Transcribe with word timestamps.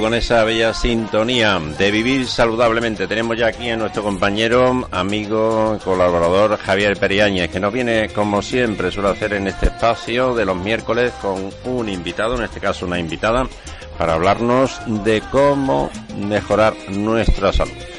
Con 0.00 0.12
esa 0.12 0.44
bella 0.44 0.74
sintonía 0.74 1.58
de 1.58 1.90
vivir 1.90 2.26
saludablemente, 2.26 3.08
tenemos 3.08 3.36
ya 3.36 3.46
aquí 3.46 3.70
a 3.70 3.76
nuestro 3.76 4.02
compañero, 4.02 4.86
amigo, 4.92 5.78
colaborador 5.82 6.58
Javier 6.58 6.98
Periáñez, 6.98 7.50
que 7.50 7.58
nos 7.58 7.72
viene, 7.72 8.10
como 8.10 8.42
siempre 8.42 8.92
suele 8.92 9.08
hacer 9.08 9.32
en 9.32 9.46
este 9.48 9.66
espacio 9.66 10.34
de 10.34 10.44
los 10.44 10.56
miércoles, 10.56 11.12
con 11.22 11.50
un 11.64 11.88
invitado, 11.88 12.36
en 12.36 12.44
este 12.44 12.60
caso 12.60 12.84
una 12.86 12.98
invitada, 12.98 13.48
para 13.98 14.14
hablarnos 14.14 14.78
de 15.02 15.22
cómo 15.32 15.90
mejorar 16.16 16.74
nuestra 16.90 17.52
salud. 17.52 17.95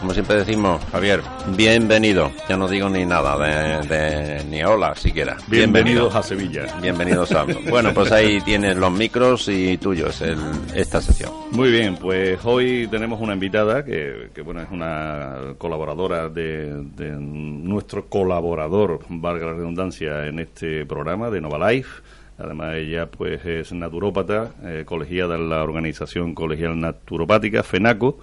Como 0.00 0.12
siempre 0.12 0.36
decimos, 0.36 0.84
Javier, 0.92 1.20
bienvenido. 1.56 2.30
Ya 2.48 2.56
no 2.56 2.68
digo 2.68 2.88
ni 2.88 3.06
nada 3.06 3.36
de, 3.82 4.44
ni 4.44 4.62
hola 4.62 4.94
siquiera. 4.94 5.36
Bienvenidos 5.46 6.14
a 6.14 6.22
Sevilla. 6.22 6.66
Bienvenidos 6.80 7.32
a. 7.34 7.44
bueno, 7.70 7.94
pues 7.94 8.12
ahí 8.12 8.40
tienes 8.42 8.76
los 8.76 8.92
micros 8.92 9.48
y 9.48 9.78
tuyos 9.78 10.20
el, 10.20 10.38
esta 10.74 11.00
sesión. 11.00 11.32
Muy 11.52 11.70
bien, 11.70 11.96
pues 11.96 12.38
hoy 12.44 12.86
tenemos 12.90 13.20
una 13.20 13.34
invitada 13.34 13.84
que, 13.84 14.30
bueno 14.44 14.60
es 14.60 14.70
una 14.70 15.54
colaboradora 15.58 16.28
de, 16.28 16.84
nuestro 17.18 18.06
colaborador, 18.08 19.00
valga 19.08 19.46
la 19.46 19.52
redundancia, 19.54 20.26
en 20.26 20.40
este 20.40 20.84
programa 20.86 21.30
de 21.30 21.40
Nova 21.40 21.70
Life. 21.70 22.02
Además, 22.36 22.74
ella 22.74 23.06
pues 23.06 23.44
es 23.46 23.72
naturópata, 23.72 24.50
eh, 24.64 24.82
colegiada 24.84 25.36
en 25.36 25.48
la 25.48 25.62
organización 25.62 26.34
colegial 26.34 26.78
naturopática, 26.80 27.62
FENACO, 27.62 28.18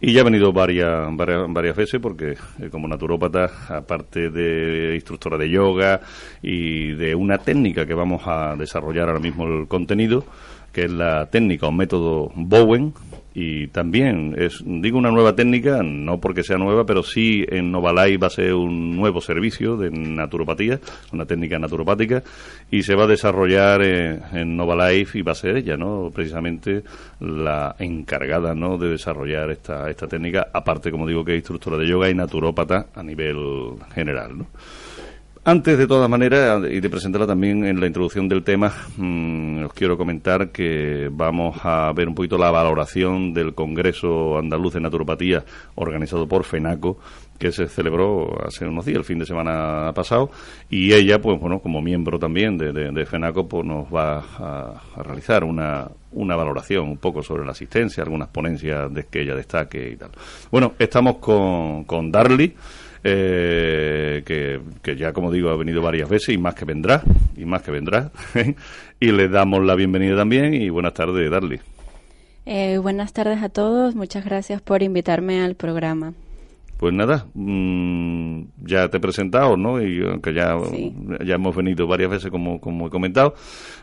y 0.00 0.12
ya 0.12 0.20
ha 0.20 0.24
venido 0.24 0.52
varias, 0.52 1.08
varias, 1.16 1.76
veces 1.76 2.00
porque 2.00 2.36
eh, 2.60 2.68
como 2.70 2.86
naturópata, 2.86 3.50
aparte 3.68 4.30
de 4.30 4.94
instructora 4.94 5.36
de 5.36 5.50
yoga 5.50 6.00
y 6.40 6.92
de 6.92 7.14
una 7.14 7.38
técnica 7.38 7.84
que 7.84 7.94
vamos 7.94 8.22
a 8.26 8.54
desarrollar 8.56 9.08
ahora 9.08 9.20
mismo 9.20 9.46
el 9.46 9.66
contenido, 9.66 10.24
que 10.72 10.84
es 10.84 10.92
la 10.92 11.26
técnica 11.26 11.66
o 11.66 11.72
método 11.72 12.30
Bowen, 12.36 12.94
y 13.40 13.68
también 13.68 14.34
es, 14.36 14.64
digo 14.66 14.98
una 14.98 15.12
nueva 15.12 15.36
técnica, 15.36 15.80
no 15.84 16.18
porque 16.18 16.42
sea 16.42 16.58
nueva, 16.58 16.84
pero 16.84 17.04
sí 17.04 17.44
en 17.48 17.70
Novalai 17.70 18.16
va 18.16 18.26
a 18.26 18.30
ser 18.30 18.52
un 18.52 18.96
nuevo 18.96 19.20
servicio 19.20 19.76
de 19.76 19.92
naturopatía, 19.92 20.80
una 21.12 21.24
técnica 21.24 21.56
naturopática, 21.56 22.24
y 22.68 22.82
se 22.82 22.96
va 22.96 23.04
a 23.04 23.06
desarrollar 23.06 23.82
en, 23.82 24.22
en 24.32 24.56
Novalife 24.56 25.20
y 25.20 25.22
va 25.22 25.32
a 25.32 25.36
ser 25.36 25.56
ella, 25.56 25.76
¿no? 25.76 26.10
Precisamente 26.12 26.82
la 27.20 27.76
encargada, 27.78 28.56
¿no? 28.56 28.76
De 28.76 28.88
desarrollar 28.88 29.52
esta, 29.52 29.88
esta 29.88 30.08
técnica, 30.08 30.48
aparte, 30.52 30.90
como 30.90 31.06
digo, 31.06 31.24
que 31.24 31.34
es 31.34 31.38
instructora 31.38 31.76
de 31.76 31.86
yoga 31.86 32.10
y 32.10 32.14
naturópata 32.14 32.86
a 32.92 33.04
nivel 33.04 33.36
general, 33.94 34.36
¿no? 34.36 34.46
Antes, 35.48 35.78
de 35.78 35.86
todas 35.86 36.10
maneras, 36.10 36.62
y 36.70 36.78
de 36.78 36.90
presentarla 36.90 37.26
también 37.26 37.64
en 37.64 37.80
la 37.80 37.86
introducción 37.86 38.28
del 38.28 38.44
tema, 38.44 38.70
mm, 38.98 39.64
os 39.64 39.72
quiero 39.72 39.96
comentar 39.96 40.50
que 40.50 41.08
vamos 41.10 41.56
a 41.62 41.90
ver 41.96 42.06
un 42.06 42.14
poquito 42.14 42.36
la 42.36 42.50
valoración 42.50 43.32
del 43.32 43.54
Congreso 43.54 44.36
Andaluz 44.36 44.74
de 44.74 44.80
Naturopatía 44.80 45.46
organizado 45.76 46.28
por 46.28 46.44
FENACO, 46.44 46.98
que 47.38 47.50
se 47.50 47.66
celebró 47.66 48.46
hace 48.46 48.66
unos 48.66 48.84
días, 48.84 48.98
el 48.98 49.04
fin 49.04 49.20
de 49.20 49.24
semana 49.24 49.90
pasado, 49.94 50.30
y 50.68 50.92
ella, 50.92 51.18
pues 51.18 51.40
bueno, 51.40 51.60
como 51.60 51.80
miembro 51.80 52.18
también 52.18 52.58
de, 52.58 53.06
FENACO, 53.06 53.48
pues 53.48 53.64
nos 53.64 53.86
va 53.86 54.18
a, 54.18 55.02
realizar 55.02 55.44
una, 55.44 55.88
una 56.12 56.36
valoración 56.36 56.90
un 56.90 56.98
poco 56.98 57.22
sobre 57.22 57.46
la 57.46 57.52
asistencia, 57.52 58.02
algunas 58.02 58.28
ponencias 58.28 58.92
de 58.92 59.06
que 59.06 59.22
ella 59.22 59.34
destaque 59.34 59.92
y 59.92 59.96
tal. 59.96 60.10
Bueno, 60.50 60.74
estamos 60.78 61.16
con, 61.16 61.84
con 61.84 62.12
Darly 62.12 62.54
eh, 63.04 64.22
que, 64.24 64.96
ya 64.96 65.12
como 65.12 65.30
digo 65.30 65.50
ha 65.50 65.56
venido 65.56 65.82
varias 65.82 66.08
veces 66.08 66.34
y 66.34 66.38
más 66.38 66.54
que 66.54 66.64
vendrá, 66.64 67.02
y 67.36 67.44
más 67.44 67.62
que 67.62 67.70
vendrá. 67.70 68.10
y 69.00 69.12
le 69.12 69.28
damos 69.28 69.64
la 69.64 69.74
bienvenida 69.74 70.16
también 70.16 70.54
y 70.54 70.68
buenas 70.70 70.94
tardes, 70.94 71.30
Darly. 71.30 71.60
Eh, 72.46 72.78
buenas 72.78 73.12
tardes 73.12 73.42
a 73.42 73.50
todos, 73.50 73.94
muchas 73.94 74.24
gracias 74.24 74.62
por 74.62 74.82
invitarme 74.82 75.42
al 75.42 75.54
programa. 75.54 76.14
Pues 76.78 76.94
nada, 76.94 77.26
mm, 77.34 78.37
ya 78.68 78.88
te 78.88 78.98
he 78.98 79.00
presentado, 79.00 79.56
¿no? 79.56 79.82
Y 79.82 80.02
aunque 80.04 80.32
ya, 80.32 80.56
ya 81.24 81.34
hemos 81.34 81.56
venido 81.56 81.86
varias 81.86 82.10
veces, 82.10 82.30
como, 82.30 82.60
como 82.60 82.86
he 82.86 82.90
comentado. 82.90 83.34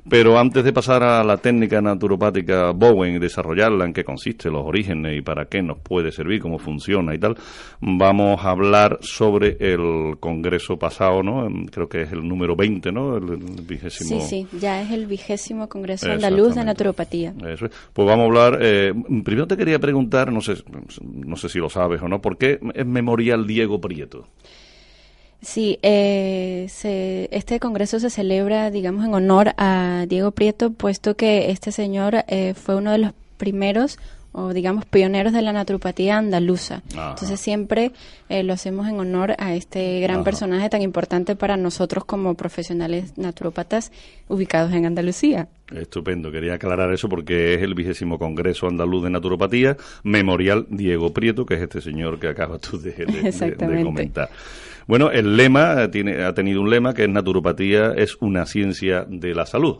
Pero 0.07 0.37
antes 0.37 0.63
de 0.63 0.71
pasar 0.71 1.03
a 1.03 1.23
la 1.23 1.37
técnica 1.37 1.81
naturopática 1.81 2.71
Bowen 2.71 3.15
y 3.15 3.19
desarrollarla, 3.19 3.85
en 3.85 3.93
qué 3.93 4.03
consiste, 4.03 4.49
los 4.49 4.63
orígenes 4.63 5.17
y 5.17 5.21
para 5.21 5.45
qué 5.45 5.61
nos 5.63 5.79
puede 5.79 6.11
servir, 6.11 6.41
cómo 6.41 6.59
funciona 6.59 7.15
y 7.15 7.17
tal, 7.17 7.35
vamos 7.81 8.45
a 8.45 8.51
hablar 8.51 8.99
sobre 9.01 9.57
el 9.59 10.17
congreso 10.19 10.77
pasado, 10.77 11.23
¿no? 11.23 11.47
Creo 11.71 11.89
que 11.89 12.03
es 12.03 12.11
el 12.11 12.27
número 12.27 12.55
20, 12.55 12.91
¿no? 12.91 13.17
El, 13.17 13.37
vigésimo. 13.67 14.21
Sí, 14.21 14.45
sí, 14.51 14.57
ya 14.59 14.81
es 14.81 14.91
el 14.91 15.07
vigésimo 15.07 15.67
congreso 15.67 16.11
andaluz 16.11 16.55
de 16.55 16.63
naturopatía. 16.63 17.33
Eso 17.47 17.65
es. 17.65 17.71
Pues 17.91 18.07
vamos 18.07 18.23
a 18.23 18.25
hablar. 18.25 18.59
Eh, 18.61 18.93
primero 19.23 19.47
te 19.47 19.57
quería 19.57 19.79
preguntar, 19.79 20.31
no 20.31 20.41
sé, 20.41 20.55
no 21.01 21.35
sé 21.35 21.49
si 21.49 21.59
lo 21.59 21.69
sabes 21.69 22.01
o 22.01 22.07
no, 22.07 22.21
¿por 22.21 22.37
qué 22.37 22.59
Memorial 22.85 23.47
Diego 23.47 23.81
Prieto? 23.81 24.25
Sí, 25.45 25.77
eh, 25.83 26.67
este 27.31 27.59
congreso 27.59 27.99
se 27.99 28.09
celebra, 28.09 28.71
digamos, 28.71 29.05
en 29.05 29.13
honor 29.13 29.53
a 29.57 30.05
Diego 30.09 30.31
Prieto, 30.31 30.71
puesto 30.71 31.15
que 31.15 31.51
este 31.51 31.71
señor 31.71 32.25
eh, 32.27 32.55
fue 32.55 32.75
uno 32.75 32.91
de 32.91 32.97
los 32.97 33.11
primeros 33.37 33.99
o 34.31 34.53
digamos 34.53 34.85
pioneros 34.85 35.31
de 35.33 35.43
la 35.43 35.53
naturopatía 35.53 36.17
andaluza. 36.17 36.81
Entonces 36.89 37.39
siempre 37.39 37.91
eh, 38.27 38.43
lo 38.43 38.53
hacemos 38.53 38.87
en 38.87 38.99
honor 38.99 39.35
a 39.37 39.53
este 39.53 40.01
gran 40.01 40.25
personaje 40.25 40.67
tan 40.67 40.81
importante 40.81 41.37
para 41.37 41.55
nosotros 41.57 42.03
como 42.03 42.33
profesionales 42.33 43.17
naturópatas 43.17 43.93
ubicados 44.27 44.73
en 44.73 44.87
Andalucía. 44.87 45.47
Estupendo, 45.73 46.31
quería 46.31 46.55
aclarar 46.55 46.91
eso 46.91 47.07
porque 47.07 47.53
es 47.53 47.61
el 47.61 47.75
vigésimo 47.75 48.19
Congreso 48.19 48.67
Andaluz 48.67 49.03
de 49.03 49.11
Naturopatía, 49.11 49.77
Memorial 50.03 50.65
Diego 50.69 51.13
Prieto, 51.13 51.45
que 51.45 51.53
es 51.53 51.61
este 51.61 51.79
señor 51.79 52.19
que 52.19 52.27
acabas 52.27 52.59
tú 52.59 52.77
de, 52.77 52.91
de 52.91 53.83
comentar. 53.83 54.29
Bueno, 54.87 55.11
el 55.11 55.35
lema 55.35 55.89
tiene, 55.89 56.23
ha 56.23 56.33
tenido 56.33 56.61
un 56.61 56.69
lema 56.69 56.93
que 56.93 57.03
es 57.03 57.09
naturopatía 57.09 57.93
es 57.95 58.17
una 58.21 58.45
ciencia 58.45 59.05
de 59.09 59.33
la 59.33 59.45
salud. 59.45 59.79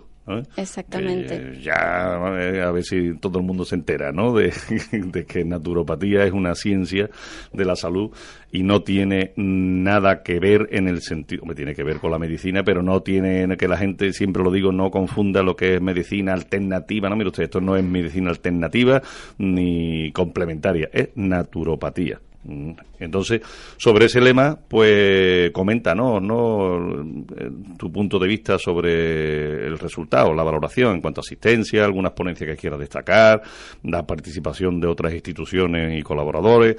Exactamente. 0.58 1.60
ya, 1.62 2.16
a 2.16 2.72
ver 2.72 2.84
si 2.84 3.16
todo 3.18 3.40
el 3.40 3.46
mundo 3.46 3.64
se 3.64 3.76
entera, 3.76 4.12
¿no? 4.12 4.34
De, 4.36 5.26
que 5.26 5.46
naturopatía 5.46 6.26
es 6.26 6.34
una 6.34 6.56
ciencia 6.56 7.10
de 7.54 7.66
la 7.66 7.76
salud 7.76 8.12
y 8.52 8.64
no 8.64 8.82
tiene 8.82 9.34
nada 9.36 10.24
que 10.24 10.40
ver 10.40 10.68
en 10.72 10.88
el 10.88 11.02
sentido, 11.02 11.46
me 11.46 11.54
tiene 11.54 11.76
que 11.76 11.84
ver 11.84 12.00
con 12.00 12.12
la 12.12 12.18
medicina, 12.18 12.64
pero 12.64 12.82
no 12.82 13.02
tiene 13.02 13.56
que 13.58 13.68
la 13.68 13.78
gente, 13.78 14.14
siempre 14.14 14.44
lo 14.44 14.52
digo, 14.52 14.72
no 14.72 14.90
confunda 14.90 15.44
lo 15.44 15.56
que 15.56 15.76
es 15.76 15.82
medicina 15.82 16.34
alternativa, 16.34 17.10
¿no? 17.10 17.16
Mire 17.16 17.30
usted, 17.30 17.44
esto 17.44 17.62
no 17.62 17.76
es 17.76 17.84
medicina 17.84 18.32
alternativa 18.32 19.02
ni 19.38 20.12
complementaria, 20.12 20.90
es 20.92 21.10
naturopatía. 21.16 22.20
Mm. 22.46 22.72
Entonces, 23.00 23.42
sobre 23.78 24.06
ese 24.06 24.22
lema, 24.22 24.58
pues 24.68 25.52
comenta, 25.52 25.96
¿no? 25.96 26.20
Eh, 26.20 27.50
tu 27.78 27.92
punto 27.92 28.20
de 28.20 28.28
vista 28.28 28.58
sobre 28.60 29.66
el 29.66 29.78
resultado, 29.80 30.34
la 30.34 30.44
valoración 30.44 30.96
en 30.96 31.02
cuanto 31.02 31.22
a 31.22 31.24
asistencia, 31.24 31.84
algunas 31.84 32.14
ponencias 32.14 32.50
que 32.50 32.56
quieras 32.56 32.80
destacar, 32.80 33.42
la 33.84 34.06
participación 34.06 34.80
de 34.80 34.88
otras 34.88 35.14
instituciones 35.14 36.00
y 36.00 36.04
colaboradores, 36.04 36.76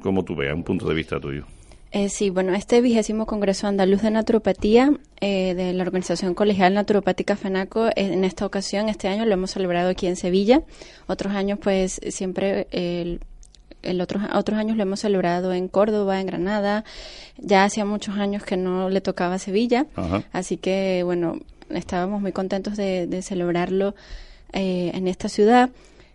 como 0.00 0.24
tú 0.24 0.34
veas, 0.34 0.54
un 0.54 0.64
punto 0.64 0.88
de 0.88 0.94
vista 0.94 1.20
tuyo. 1.20 1.44
Eh, 1.94 2.08
sí, 2.08 2.30
bueno, 2.30 2.54
este 2.54 2.80
vigésimo 2.80 3.26
Congreso 3.26 3.66
Andaluz 3.66 4.00
de 4.00 4.10
Naturopatía 4.10 4.92
eh, 5.20 5.54
de 5.54 5.74
la 5.74 5.82
Organización 5.82 6.32
Colegial 6.32 6.72
Naturopática 6.72 7.36
FENACO, 7.36 7.90
en 7.94 8.24
esta 8.24 8.46
ocasión, 8.46 8.88
este 8.88 9.08
año, 9.08 9.26
lo 9.26 9.34
hemos 9.34 9.50
celebrado 9.50 9.90
aquí 9.90 10.06
en 10.06 10.16
Sevilla. 10.16 10.62
Otros 11.06 11.34
años, 11.34 11.58
pues, 11.62 12.00
siempre 12.08 12.66
el 13.82 14.00
el 14.00 14.00
otros 14.00 14.58
años 14.58 14.76
lo 14.76 14.82
hemos 14.82 15.00
celebrado 15.00 15.52
en 15.52 15.68
Córdoba, 15.68 16.20
en 16.20 16.26
Granada. 16.26 16.84
Ya 17.38 17.64
hacía 17.64 17.84
muchos 17.84 18.16
años 18.16 18.42
que 18.44 18.56
no 18.56 18.88
le 18.88 19.00
tocaba 19.00 19.38
Sevilla, 19.38 19.86
así 20.32 20.56
que 20.56 21.02
bueno, 21.04 21.38
estábamos 21.70 22.20
muy 22.20 22.32
contentos 22.32 22.76
de, 22.76 23.22
celebrarlo 23.22 23.94
eh, 24.52 24.90
en 24.94 25.08
esta 25.08 25.28
ciudad. 25.28 25.70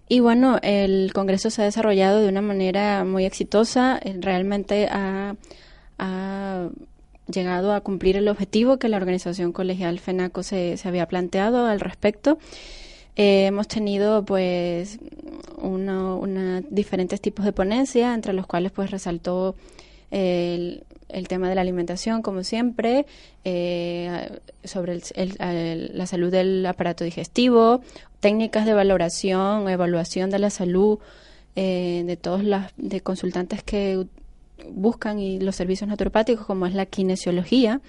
Y 0.09 0.21
bueno, 0.21 0.57
el 0.61 1.11
Congreso 1.13 1.49
se 1.49 1.61
ha 1.61 1.65
desarrollado 1.65 2.21
de 2.21 2.29
una 2.29 2.41
manera 2.41 3.03
muy 3.03 3.25
exitosa, 3.25 3.99
eh, 4.01 4.15
realmente 4.19 4.87
ha, 4.89 5.35
ha 5.97 6.69
llegado 7.27 7.73
a 7.73 7.81
cumplir 7.81 8.15
el 8.15 8.29
objetivo 8.29 8.77
que 8.77 8.87
la 8.87 8.97
organización 8.97 9.51
colegial 9.51 9.99
FENACO 9.99 10.43
se, 10.43 10.77
se 10.77 10.87
había 10.87 11.07
planteado 11.07 11.65
al 11.65 11.81
respecto. 11.81 12.37
Eh, 13.17 13.47
hemos 13.47 13.67
tenido 13.67 14.23
pues 14.23 14.99
uno, 15.57 16.17
una, 16.17 16.61
diferentes 16.61 17.19
tipos 17.21 17.45
de 17.45 17.51
ponencias, 17.51 18.15
entre 18.15 18.33
los 18.33 18.47
cuales 18.47 18.71
pues 18.71 18.91
resaltó 18.91 19.55
el, 20.11 20.85
el 21.09 21.27
tema 21.27 21.49
de 21.49 21.55
la 21.55 21.61
alimentación, 21.61 22.21
como 22.21 22.43
siempre, 22.43 23.05
eh, 23.43 24.39
sobre 24.63 24.99
el, 25.15 25.91
la 25.93 26.05
salud 26.05 26.31
del 26.31 26.65
aparato 26.65 27.03
digestivo, 27.03 27.81
técnicas 28.19 28.65
de 28.65 28.73
valoración, 28.73 29.69
evaluación 29.69 30.29
de 30.29 30.39
la 30.39 30.49
salud 30.49 30.99
eh, 31.55 32.03
de 32.05 32.17
todos 32.17 32.43
los 32.43 32.61
de 32.77 33.01
consultantes 33.01 33.63
que 33.63 34.05
buscan 34.69 35.19
y 35.19 35.39
los 35.39 35.55
servicios 35.55 35.87
naturopáticos, 35.87 36.45
como 36.45 36.65
es 36.65 36.73
la 36.73 36.85
kinesiología. 36.85 37.81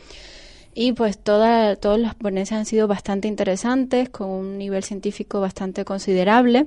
Y 0.74 0.92
pues 0.92 1.18
todas 1.18 1.78
las 1.82 2.14
ponencias 2.14 2.58
han 2.58 2.66
sido 2.66 2.86
bastante 2.86 3.26
interesantes, 3.26 4.10
con 4.10 4.30
un 4.30 4.58
nivel 4.58 4.84
científico 4.84 5.40
bastante 5.40 5.84
considerable. 5.84 6.66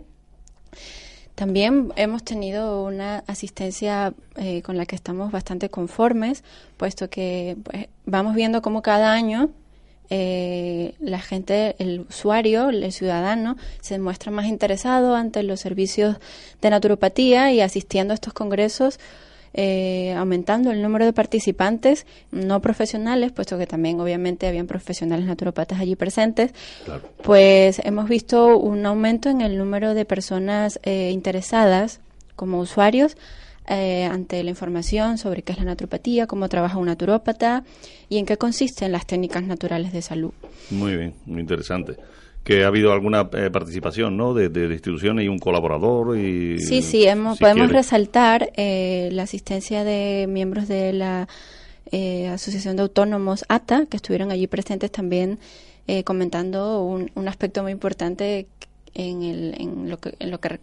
También 1.35 1.91
hemos 1.95 2.23
tenido 2.23 2.83
una 2.83 3.23
asistencia 3.27 4.13
eh, 4.35 4.61
con 4.61 4.77
la 4.77 4.85
que 4.85 4.95
estamos 4.95 5.31
bastante 5.31 5.69
conformes, 5.69 6.43
puesto 6.77 7.09
que 7.09 7.57
pues, 7.63 7.87
vamos 8.05 8.35
viendo 8.35 8.61
cómo 8.61 8.81
cada 8.81 9.13
año 9.13 9.49
eh, 10.09 10.93
la 10.99 11.19
gente, 11.19 11.75
el 11.79 12.01
usuario, 12.01 12.69
el 12.69 12.91
ciudadano, 12.91 13.55
se 13.79 13.97
muestra 13.97 14.29
más 14.29 14.45
interesado 14.47 15.15
ante 15.15 15.41
los 15.41 15.61
servicios 15.61 16.17
de 16.61 16.69
naturopatía 16.69 17.51
y 17.53 17.61
asistiendo 17.61 18.11
a 18.13 18.15
estos 18.15 18.33
congresos 18.33 18.99
eh, 19.53 20.13
aumentando 20.13 20.71
el 20.71 20.81
número 20.81 21.05
de 21.05 21.13
participantes 21.13 22.05
no 22.31 22.61
profesionales, 22.61 23.31
puesto 23.31 23.57
que 23.57 23.67
también 23.67 23.99
obviamente 23.99 24.47
habían 24.47 24.67
profesionales 24.67 25.25
naturopatas 25.25 25.79
allí 25.79 25.95
presentes, 25.95 26.53
pues 27.23 27.79
hemos 27.83 28.07
visto 28.07 28.57
un 28.57 28.85
aumento 28.85 29.29
en 29.29 29.41
el 29.41 29.57
número 29.57 29.93
de 29.93 30.05
personas 30.05 30.79
eh, 30.83 31.11
interesadas 31.11 31.99
como 32.35 32.59
usuarios 32.59 33.17
eh, 33.67 34.05
ante 34.05 34.43
la 34.43 34.49
información 34.49 35.17
sobre 35.17 35.43
qué 35.43 35.51
es 35.51 35.59
la 35.59 35.65
naturopatía, 35.65 36.27
cómo 36.27 36.49
trabaja 36.49 36.77
un 36.77 36.87
naturópata 36.87 37.63
y 38.09 38.17
en 38.17 38.25
qué 38.25 38.37
consisten 38.37 38.91
las 38.91 39.05
técnicas 39.05 39.43
naturales 39.43 39.93
de 39.93 40.01
salud. 40.01 40.31
Muy 40.69 40.95
bien, 40.95 41.13
muy 41.25 41.41
interesante 41.41 41.97
que 42.43 42.63
ha 42.63 42.67
habido 42.67 42.91
alguna 42.91 43.29
eh, 43.33 43.49
participación 43.51 44.17
¿no? 44.17 44.33
de, 44.33 44.49
de, 44.49 44.65
instituciones 44.73 45.25
y 45.25 45.27
un 45.27 45.39
colaborador. 45.39 46.17
Y, 46.17 46.59
sí, 46.59 46.81
sí, 46.81 47.05
hemos, 47.05 47.39
podemos 47.39 47.71
resaltar 47.71 48.51
eh, 48.55 49.09
la 49.11 49.23
asistencia 49.23 49.83
de 49.83 50.25
miembros 50.27 50.67
de 50.67 50.93
la 50.93 51.27
eh, 51.91 52.27
Asociación 52.29 52.77
de 52.77 52.83
Autónomos 52.83 53.45
ATA, 53.47 53.85
que 53.85 53.97
estuvieron 53.97 54.31
allí 54.31 54.47
presentes 54.47 54.91
también 54.91 55.39
comentando 56.05 56.83
un, 56.83 57.11
un, 57.15 57.27
aspecto 57.27 57.63
muy 57.63 57.73
importante 57.73 58.47
en, 58.93 59.23
el, 59.23 59.55
en 59.59 59.89
lo 59.89 59.97
que, 59.97 60.15
en 60.19 60.31
lo 60.31 60.39
que 60.39 60.59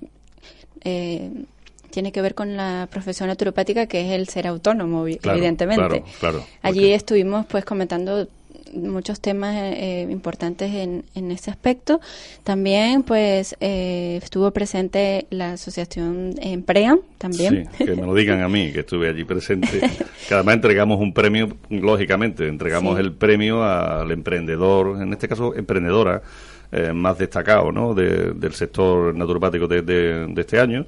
tiene 1.91 2.13
que 2.13 2.23
ver 2.23 2.35
con 2.35 2.57
la 2.57 2.89
profesión 2.91 3.29
naturopática, 3.29 3.87
que 3.87 4.07
es 4.07 4.13
el 4.13 4.29
ser 4.29 4.47
autónomo, 4.47 5.07
evidentemente. 5.07 6.03
Claro, 6.19 6.47
Allí 6.63 6.93
estuvimos 6.93 7.45
pues 7.45 7.67
comentando 7.67 8.27
muchos 8.73 9.21
temas 9.21 9.55
eh, 9.57 10.07
importantes 10.11 10.73
en, 10.75 11.05
en 11.15 11.31
ese 11.31 11.51
aspecto. 11.51 12.01
También, 12.45 13.03
pues, 13.03 13.57
eh, 13.61 14.19
estuvo 14.23 14.51
presente 14.51 15.27
la 15.31 15.53
asociación 15.53 16.35
Empream, 16.41 17.01
también. 17.19 17.69
Sí, 17.77 17.85
que 17.85 17.95
me 17.95 18.07
lo 18.07 18.15
digan 18.15 18.43
a 18.43 18.49
mí, 18.49 18.73
que 18.73 18.81
estuve 18.81 19.09
allí 19.09 19.25
presente. 19.25 19.81
que 20.29 20.35
además 20.35 20.57
entregamos 20.57 21.01
un 21.01 21.13
premio, 21.13 21.57
lógicamente, 21.71 22.49
entregamos 22.49 22.99
el 22.99 23.13
premio 23.13 23.63
al 23.63 24.11
emprendedor, 24.11 25.03
en 25.03 25.13
este 25.13 25.29
caso, 25.29 25.55
emprendedora, 25.55 26.23
eh, 26.71 26.93
más 26.93 27.19
destacado, 27.19 27.73
¿no?, 27.73 27.95
del 27.95 28.53
sector 28.53 29.15
naturopático 29.15 29.67
de, 29.67 29.83
de 29.83 30.41
este 30.41 30.61
año. 30.61 30.87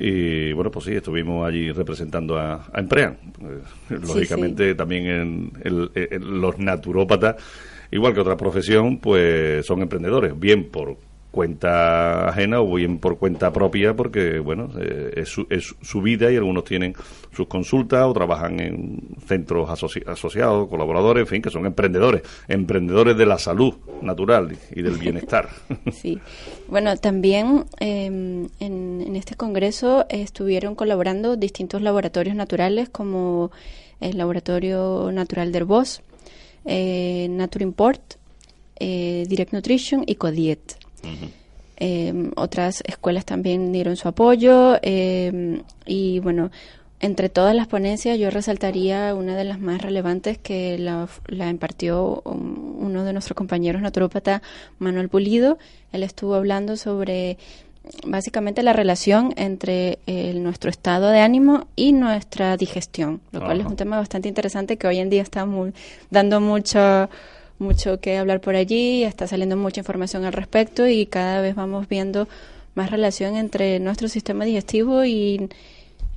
Y 0.00 0.52
bueno, 0.52 0.70
pues 0.70 0.84
sí, 0.84 0.94
estuvimos 0.94 1.46
allí 1.46 1.72
representando 1.72 2.38
a, 2.38 2.66
a 2.72 2.80
Emprean. 2.80 3.18
Eh, 3.42 3.98
lógicamente 4.06 4.76
también 4.76 5.50
en, 5.64 6.40
los 6.40 6.56
naturópatas, 6.58 7.34
igual 7.90 8.14
que 8.14 8.20
otra 8.20 8.36
profesión, 8.36 8.98
pues 8.98 9.66
son 9.66 9.82
emprendedores, 9.82 10.38
bien 10.38 10.70
por 10.70 10.96
cuenta 11.30 12.28
ajena 12.28 12.60
o 12.60 12.74
bien 12.74 12.98
por 12.98 13.18
cuenta 13.18 13.52
propia 13.52 13.94
porque 13.94 14.38
bueno 14.38 14.70
eh, 14.80 15.12
es, 15.16 15.28
su, 15.28 15.46
es, 15.50 15.74
su, 15.82 16.00
vida 16.00 16.32
y 16.32 16.36
algunos 16.36 16.64
tienen 16.64 16.94
sus 17.34 17.46
consultas 17.46 18.04
o 18.06 18.12
trabajan 18.12 18.60
en 18.60 19.00
centros 19.26 19.68
asociados 19.70 20.68
colaboradores 20.68 21.22
en 21.22 21.26
fin 21.26 21.42
que 21.42 21.50
son 21.50 21.66
emprendedores 21.66 22.22
emprendedores 22.48 23.16
de 23.16 23.26
la 23.26 23.38
salud 23.38 23.74
natural 24.02 24.56
y 24.74 24.82
del 24.82 24.96
bienestar. 24.96 25.48
Sí. 25.92 26.18
Bueno 26.68 26.96
también 26.96 27.64
em, 27.80 28.48
en, 28.60 29.02
en, 29.06 29.16
este 29.16 29.34
congreso 29.34 30.06
estuvieron 30.08 30.74
colaborando 30.74 31.36
distintos 31.36 31.82
laboratorios 31.82 32.36
naturales 32.36 32.88
como 32.88 33.50
el 34.00 34.16
laboratorio 34.16 35.10
natural 35.12 35.50
del 35.50 35.64
Bosch 35.64 36.00
eh, 36.64 37.26
Naturimport 37.30 38.14
eh, 38.78 39.24
Direct 39.28 39.52
Nutrition 39.52 40.04
y 40.06 40.14
Codiet 40.16 40.87
Em, 41.80 42.32
otras 42.34 42.82
escuelas 42.86 43.24
también 43.24 43.72
dieron 43.72 43.96
su 43.96 44.08
apoyo 44.08 44.78
em, 44.82 45.62
y 45.86 46.18
bueno, 46.18 46.50
entre 46.98 47.28
todas 47.28 47.54
las 47.54 47.68
ponencias 47.68 48.18
yo 48.18 48.30
resaltaría 48.30 49.14
una 49.14 49.36
de 49.36 49.44
las 49.44 49.60
más 49.60 49.80
relevantes 49.80 50.38
que 50.38 50.76
la, 50.76 51.08
impartió 51.48 52.22
uno 52.24 53.04
de 53.04 53.12
nuestros 53.12 53.36
compañeros 53.36 53.80
naturópata, 53.80 54.42
Manuel 54.80 55.08
Pulido. 55.08 55.58
Él 55.92 56.02
estuvo 56.02 56.34
hablando 56.34 56.76
sobre 56.76 57.38
básicamente 58.04 58.64
la 58.64 58.72
relación 58.72 59.32
entre 59.36 60.00
nuestro 60.34 60.70
estado 60.70 61.10
de 61.10 61.20
ánimo 61.20 61.68
y 61.76 61.92
nuestra 61.92 62.56
digestión, 62.56 63.20
lo 63.30 63.40
cual 63.40 63.60
es 63.60 63.66
un 63.66 63.76
tema 63.76 63.98
bastante 63.98 64.28
interesante 64.28 64.76
que 64.76 64.88
hoy 64.88 64.98
en 64.98 65.10
día 65.10 65.22
está 65.22 65.46
muy, 65.46 65.72
dando 66.10 66.40
mucho 66.40 67.08
mucho 67.58 68.00
que 68.00 68.16
hablar 68.18 68.40
por 68.40 68.56
allí, 68.56 69.04
está 69.04 69.26
saliendo 69.26 69.56
mucha 69.56 69.80
información 69.80 70.24
al 70.24 70.32
respecto 70.32 70.86
y 70.86 71.06
cada 71.06 71.40
vez 71.40 71.54
vamos 71.54 71.88
viendo 71.88 72.28
más 72.74 72.90
relación 72.90 73.36
entre 73.36 73.80
nuestro 73.80 74.08
sistema 74.08 74.44
digestivo 74.44 75.04
y, 75.04 75.48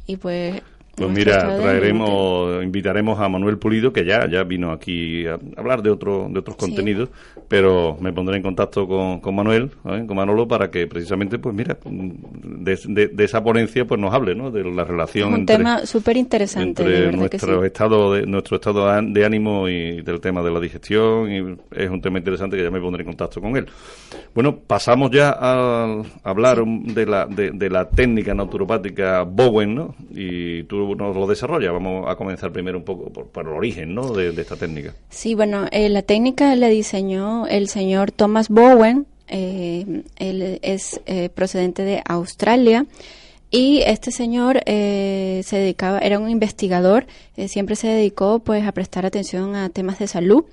y 0.05 0.17
pues 0.17 0.61
pues 0.95 1.09
mira, 1.09 1.57
traeremos, 1.57 2.63
invitaremos 2.63 3.19
a 3.19 3.29
Manuel 3.29 3.57
Pulido, 3.57 3.93
que 3.93 4.03
ya, 4.03 4.27
ya 4.29 4.43
vino 4.43 4.71
aquí 4.71 5.25
a 5.25 5.39
hablar 5.55 5.81
de, 5.81 5.89
otro, 5.89 6.27
de 6.29 6.39
otros 6.39 6.57
contenidos, 6.57 7.09
pero 7.47 7.97
me 7.99 8.11
pondré 8.11 8.37
en 8.37 8.43
contacto 8.43 8.87
con, 8.87 9.19
con 9.21 9.35
Manuel, 9.35 9.71
¿eh? 9.85 10.03
con 10.05 10.17
Manolo, 10.17 10.47
para 10.47 10.69
que 10.69 10.87
precisamente, 10.87 11.39
pues 11.39 11.55
mira, 11.55 11.77
de, 11.85 13.09
de, 13.13 13.23
esa 13.23 13.41
ponencia 13.41 13.85
pues 13.85 13.99
nos 13.99 14.13
hable, 14.13 14.35
¿no? 14.35 14.51
De 14.51 14.63
la 14.63 14.83
relación 14.83 15.33
es 15.33 15.39
un 15.39 15.45
tema 15.45 15.85
súper 15.85 16.17
interesante, 16.17 16.83
entre 16.83 17.11
nuestro 17.17 17.63
estado 17.63 18.13
de 18.13 18.25
nuestro 18.25 18.57
estado 18.57 19.01
de 19.01 19.25
ánimo 19.25 19.69
y 19.69 20.01
del 20.01 20.19
tema 20.19 20.41
de 20.43 20.51
la 20.51 20.59
digestión, 20.59 21.31
y 21.31 21.57
es 21.75 21.89
un 21.89 22.01
tema 22.01 22.17
interesante 22.19 22.57
que 22.57 22.63
ya 22.63 22.71
me 22.71 22.81
pondré 22.81 23.03
en 23.03 23.07
contacto 23.07 23.39
con 23.39 23.55
él. 23.55 23.65
Bueno, 24.33 24.57
pasamos 24.57 25.09
ya 25.11 25.35
a, 25.39 26.03
hablar 26.23 26.63
de 26.65 27.05
la 27.05 27.25
de, 27.25 27.69
la 27.69 27.89
técnica 27.89 28.33
naturopática 28.33 29.23
Bowen, 29.23 29.75
¿no? 29.75 29.95
Y 30.09 30.63
tú 30.63 30.90
nos 30.95 31.15
lo 31.15 31.27
desarrolla. 31.27 31.71
Vamos 31.71 32.09
a 32.09 32.15
comenzar 32.15 32.51
primero 32.51 32.77
un 32.77 32.83
poco 32.83 33.11
por, 33.11 33.45
el 33.45 33.53
origen 33.53 33.95
¿no? 33.95 34.11
de, 34.13 34.29
esta 34.39 34.55
técnica. 34.55 34.93
Sí, 35.09 35.35
bueno, 35.35 35.67
eh, 35.71 35.89
la 35.89 36.01
técnica 36.01 36.55
la 36.55 36.67
diseñó 36.67 37.47
el 37.47 37.67
señor 37.67 38.11
Thomas 38.11 38.49
Bowen. 38.49 39.05
Eh, 39.27 40.03
él 40.17 40.59
es 40.61 40.99
eh, 41.05 41.29
procedente 41.29 41.83
de 41.83 42.01
Australia. 42.05 42.85
Y 43.53 43.81
este 43.85 44.11
señor 44.11 44.61
se 44.65 45.43
dedicaba, 45.51 45.99
era 45.99 46.19
un 46.19 46.29
investigador, 46.29 47.05
siempre 47.47 47.75
se 47.75 47.87
dedicó 47.87 48.39
pues 48.39 48.65
a 48.65 48.71
prestar 48.71 49.05
atención 49.05 49.55
a 49.57 49.67
temas 49.67 49.99
de 49.99 50.07
salud 50.07 50.45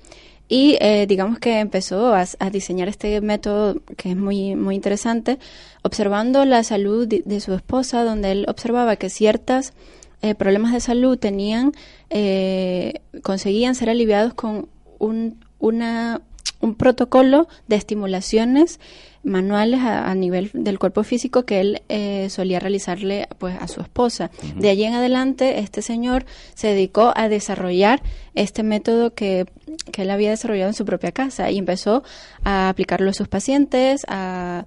y 0.49 0.77
digamos 1.07 1.39
que 1.39 1.59
empezó 1.61 2.13
a, 2.13 2.25
diseñar 2.51 2.89
este 2.89 3.21
método 3.21 3.79
que 3.95 4.09
es 4.09 4.17
muy 4.17 4.57
muy 4.57 4.75
interesante 4.75 5.39
observando 5.81 6.43
la 6.43 6.61
salud 6.65 7.07
de 7.07 7.39
su 7.39 7.53
esposa 7.53 8.03
donde 8.03 8.33
él 8.33 8.45
observaba 8.49 8.97
que 8.97 9.09
ciertas 9.09 9.71
eh, 10.21 10.35
problemas 10.35 10.73
de 10.73 10.79
salud 10.79 11.17
tenían, 11.17 11.71
eh, 12.09 13.01
conseguían 13.23 13.75
ser 13.75 13.89
aliviados 13.89 14.33
con 14.33 14.67
un, 14.97 15.39
una, 15.59 16.21
un 16.59 16.75
protocolo 16.75 17.47
de 17.67 17.77
estimulaciones 17.77 18.79
manuales 19.23 19.81
a, 19.81 20.13
nivel 20.15 20.49
del 20.53 20.79
cuerpo 20.79 21.03
físico 21.03 21.43
que 21.43 21.59
él 21.59 21.81
eh, 21.89 22.27
solía 22.29 22.59
realizarle 22.59 23.27
pues 23.37 23.55
a 23.59 23.67
su 23.67 23.81
esposa. 23.81 24.31
De 24.55 24.69
allí 24.69 24.85
en 24.85 24.93
adelante 24.93 25.59
este 25.59 25.81
señor 25.81 26.25
se 26.53 26.67
dedicó 26.67 27.13
a 27.15 27.27
desarrollar 27.27 28.01
este 28.33 28.63
método 28.63 29.13
que, 29.13 29.45
que 29.91 30.03
él 30.03 30.09
había 30.09 30.29
desarrollado 30.29 30.69
en 30.69 30.73
su 30.73 30.85
propia 30.85 31.11
casa 31.11 31.51
y 31.51 31.57
empezó 31.57 32.03
a 32.43 32.69
aplicarlo 32.69 33.09
a 33.09 33.13
sus 33.13 33.27
pacientes, 33.27 34.05
a, 34.07 34.65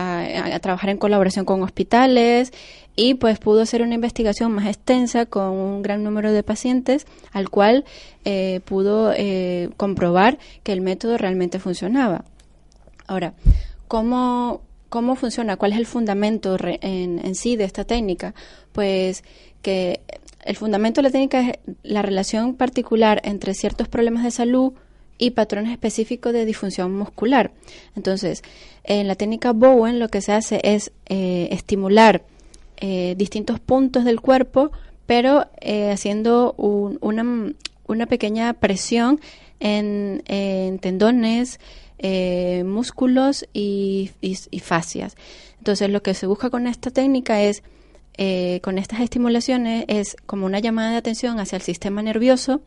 a, 0.00 0.58
trabajar 0.60 0.90
en 0.90 0.98
colaboración 0.98 1.44
con 1.44 1.62
hospitales 1.62 2.52
y 2.96 3.14
pues 3.14 3.38
pudo 3.38 3.62
hacer 3.62 3.82
una 3.82 3.94
investigación 3.94 4.52
más 4.52 4.66
extensa 4.66 5.26
con 5.26 5.50
un 5.50 5.82
gran 5.82 6.02
número 6.02 6.32
de 6.32 6.42
pacientes 6.42 7.06
al 7.32 7.50
cual 7.50 7.84
eh, 8.24 8.60
pudo 8.64 9.12
eh, 9.16 9.70
comprobar 9.76 10.38
que 10.62 10.72
el 10.72 10.80
método 10.80 11.16
realmente 11.18 11.58
funcionaba. 11.58 12.24
Ahora, 13.06 13.34
¿cómo, 13.88 14.62
cómo 14.88 15.16
funciona? 15.16 15.56
¿Cuál 15.56 15.72
es 15.72 15.78
el 15.78 15.86
fundamento 15.86 16.56
en, 16.62 17.24
en 17.24 17.34
sí 17.34 17.56
de 17.56 17.64
esta 17.64 17.84
técnica? 17.84 18.34
Pues 18.72 19.24
que 19.62 20.00
el 20.44 20.56
fundamento 20.56 21.00
de 21.00 21.08
la 21.08 21.12
técnica 21.12 21.40
es 21.40 21.58
la 21.82 22.02
relación 22.02 22.54
particular 22.54 23.20
entre 23.24 23.54
ciertos 23.54 23.88
problemas 23.88 24.24
de 24.24 24.30
salud 24.30 24.72
y 25.20 25.32
patrones 25.32 25.70
específicos 25.70 26.32
de 26.32 26.46
disfunción 26.46 26.96
muscular. 26.96 27.52
Entonces, 27.94 28.42
en 28.90 29.06
la 29.06 29.14
técnica 29.14 29.52
Bowen 29.52 30.00
lo 30.00 30.08
que 30.08 30.20
se 30.20 30.32
hace 30.32 30.60
es 30.64 30.90
eh, 31.06 31.46
estimular 31.52 32.24
eh, 32.78 33.14
distintos 33.16 33.60
puntos 33.60 34.04
del 34.04 34.20
cuerpo, 34.20 34.72
pero 35.06 35.46
eh, 35.60 35.92
haciendo 35.92 36.54
una, 36.56 37.52
una, 37.86 38.06
pequeña 38.06 38.52
presión 38.54 39.20
en, 39.60 40.22
tendones, 40.80 41.60
eh, 41.98 42.64
músculos 42.66 43.46
y, 43.52 44.10
y, 44.20 44.58
fascias. 44.58 45.14
Entonces, 45.58 45.88
lo 45.88 46.02
que 46.02 46.14
se 46.14 46.26
busca 46.26 46.50
con 46.50 46.66
esta 46.66 46.90
técnica 46.90 47.40
es, 47.42 47.62
eh, 48.18 48.58
con 48.64 48.76
estas 48.76 49.00
estimulaciones, 49.00 49.84
es 49.86 50.16
como 50.26 50.46
una 50.46 50.58
llamada 50.58 50.90
de 50.90 50.96
atención 50.96 51.38
hacia 51.38 51.56
el 51.56 51.62
sistema 51.62 52.02
nervioso. 52.02 52.60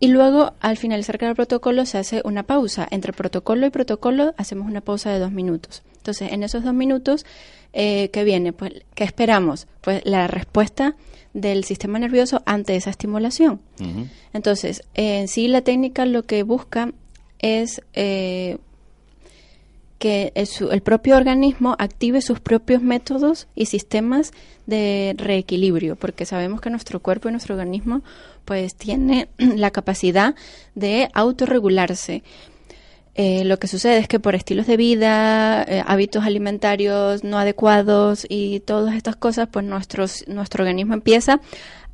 Y 0.00 0.08
luego, 0.08 0.52
al 0.60 0.76
finalizar 0.76 1.18
cada 1.18 1.34
protocolo, 1.34 1.84
se 1.84 1.98
hace 1.98 2.22
una 2.24 2.44
pausa. 2.44 2.86
Entre 2.90 3.12
protocolo 3.12 3.66
y 3.66 3.70
protocolo, 3.70 4.34
hacemos 4.36 4.68
una 4.68 4.80
pausa 4.80 5.10
de 5.10 5.18
dos 5.18 5.32
minutos. 5.32 5.82
Entonces, 5.96 6.32
en 6.32 6.42
esos 6.42 6.62
dos 6.62 6.74
minutos, 6.74 7.26
eh, 7.72 8.10
¿qué 8.12 8.24
viene? 8.24 8.52
Pues, 8.52 8.72
¿qué 8.94 9.04
esperamos? 9.04 9.66
Pues 9.80 10.02
la 10.04 10.28
respuesta 10.28 10.96
del 11.34 11.64
sistema 11.64 11.98
nervioso 11.98 12.42
ante 12.46 12.76
esa 12.76 12.90
estimulación. 12.90 13.60
Entonces, 14.32 14.84
en 14.94 15.28
sí 15.28 15.48
la 15.48 15.62
técnica 15.62 16.06
lo 16.06 16.22
que 16.22 16.42
busca 16.42 16.92
es 17.38 17.82
eh, 17.92 18.58
que 19.98 20.32
el, 20.34 20.80
propio 20.82 21.16
organismo 21.16 21.74
active 21.78 22.22
sus 22.22 22.40
propios 22.40 22.82
métodos 22.82 23.48
y 23.54 23.66
sistemas 23.66 24.32
de 24.66 25.14
reequilibrio, 25.18 25.96
porque 25.96 26.24
sabemos 26.24 26.60
que 26.60 26.70
nuestro 26.70 27.00
cuerpo 27.00 27.28
y 27.28 27.32
nuestro 27.32 27.54
organismo 27.54 28.02
pues 28.44 28.74
tiene 28.74 29.28
la 29.38 29.70
capacidad 29.70 30.34
de 30.74 31.10
autorregularse. 31.12 32.22
Eh, 33.14 33.44
lo 33.44 33.58
que 33.58 33.66
sucede 33.66 33.98
es 33.98 34.06
que 34.06 34.20
por 34.20 34.36
estilos 34.36 34.68
de 34.68 34.76
vida, 34.76 35.64
eh, 35.64 35.82
hábitos 35.84 36.24
alimentarios 36.24 37.24
no 37.24 37.36
adecuados 37.36 38.24
y 38.28 38.60
todas 38.60 38.94
estas 38.94 39.16
cosas, 39.16 39.48
pues 39.50 39.64
nuestros, 39.64 40.24
nuestro 40.28 40.62
organismo 40.62 40.94
empieza 40.94 41.40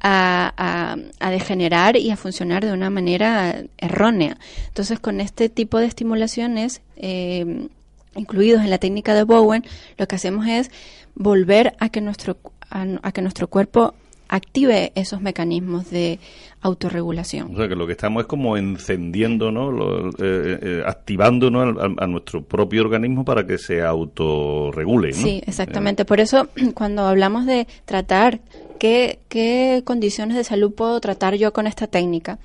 a, 0.02 0.96
degenerar 1.30 1.96
y 1.96 2.10
a 2.10 2.16
funcionar 2.16 2.62
de 2.62 2.72
una 2.72 2.90
manera 2.90 3.62
errónea. 3.78 4.36
Entonces, 4.68 5.00
con 5.00 5.22
este 5.22 5.48
tipo 5.48 5.78
de 5.78 5.86
estimulaciones, 5.86 6.82
eh, 6.96 7.68
incluidos 8.16 8.62
en 8.62 8.70
la 8.70 8.78
técnica 8.78 9.14
de 9.14 9.24
Bowen, 9.24 9.64
lo 9.98 10.06
que 10.06 10.16
hacemos 10.16 10.46
es 10.46 10.70
volver 11.14 11.74
a 11.78 11.88
que 11.88 12.00
nuestro, 12.00 12.38
a 12.70 13.12
que 13.12 13.22
nuestro 13.22 13.48
cuerpo 13.48 13.94
active 14.28 14.92
esos 14.94 15.20
mecanismos 15.20 15.90
de 15.90 16.18
autorregulación. 16.60 17.54
O 17.54 17.58
sea, 17.58 17.68
que 17.68 17.76
lo 17.76 17.86
que 17.86 17.92
estamos 17.92 18.22
es 18.22 18.26
como 18.26 18.56
encendiendo, 18.56 19.52
¿no? 19.52 19.70
Eh, 19.70 20.12
eh, 20.18 20.58
eh, 20.62 20.82
activando 20.86 21.48
a, 21.48 22.06
nuestro 22.06 22.42
propio 22.42 22.82
organismo 22.82 23.24
para 23.24 23.46
que 23.46 23.58
se 23.58 23.82
autorregule. 23.82 25.10
¿no? 25.10 25.16
Sí, 25.16 25.42
exactamente. 25.46 26.04
Por 26.04 26.20
eso, 26.20 26.48
cuando 26.74 27.06
hablamos 27.06 27.46
de 27.46 27.66
tratar, 27.84 28.40
¿qué, 28.78 29.20
¿qué 29.28 29.82
condiciones 29.84 30.36
de 30.36 30.44
salud 30.44 30.72
puedo 30.74 30.98
tratar 31.00 31.34
yo 31.34 31.52
con 31.52 31.66
esta 31.66 31.86
técnica? 31.86 32.38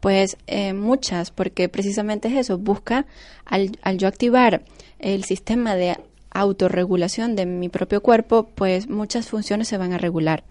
Pues 0.00 0.36
muchas, 0.74 1.32
porque 1.32 1.68
precisamente 1.68 2.28
es 2.28 2.34
eso, 2.34 2.58
busca 2.58 3.06
al, 3.44 3.76
al 3.82 3.98
yo 3.98 4.06
activar 4.06 4.62
el 4.98 5.24
sistema 5.24 5.74
de 5.74 5.96
autorregulación 6.30 7.36
de 7.36 7.46
mi 7.46 7.68
propio 7.68 8.02
cuerpo, 8.02 8.48
pues 8.54 8.88
muchas 8.88 9.28
funciones 9.28 9.68
se 9.68 9.78
van 9.78 9.92
a 9.92 9.98
regular. 9.98 10.44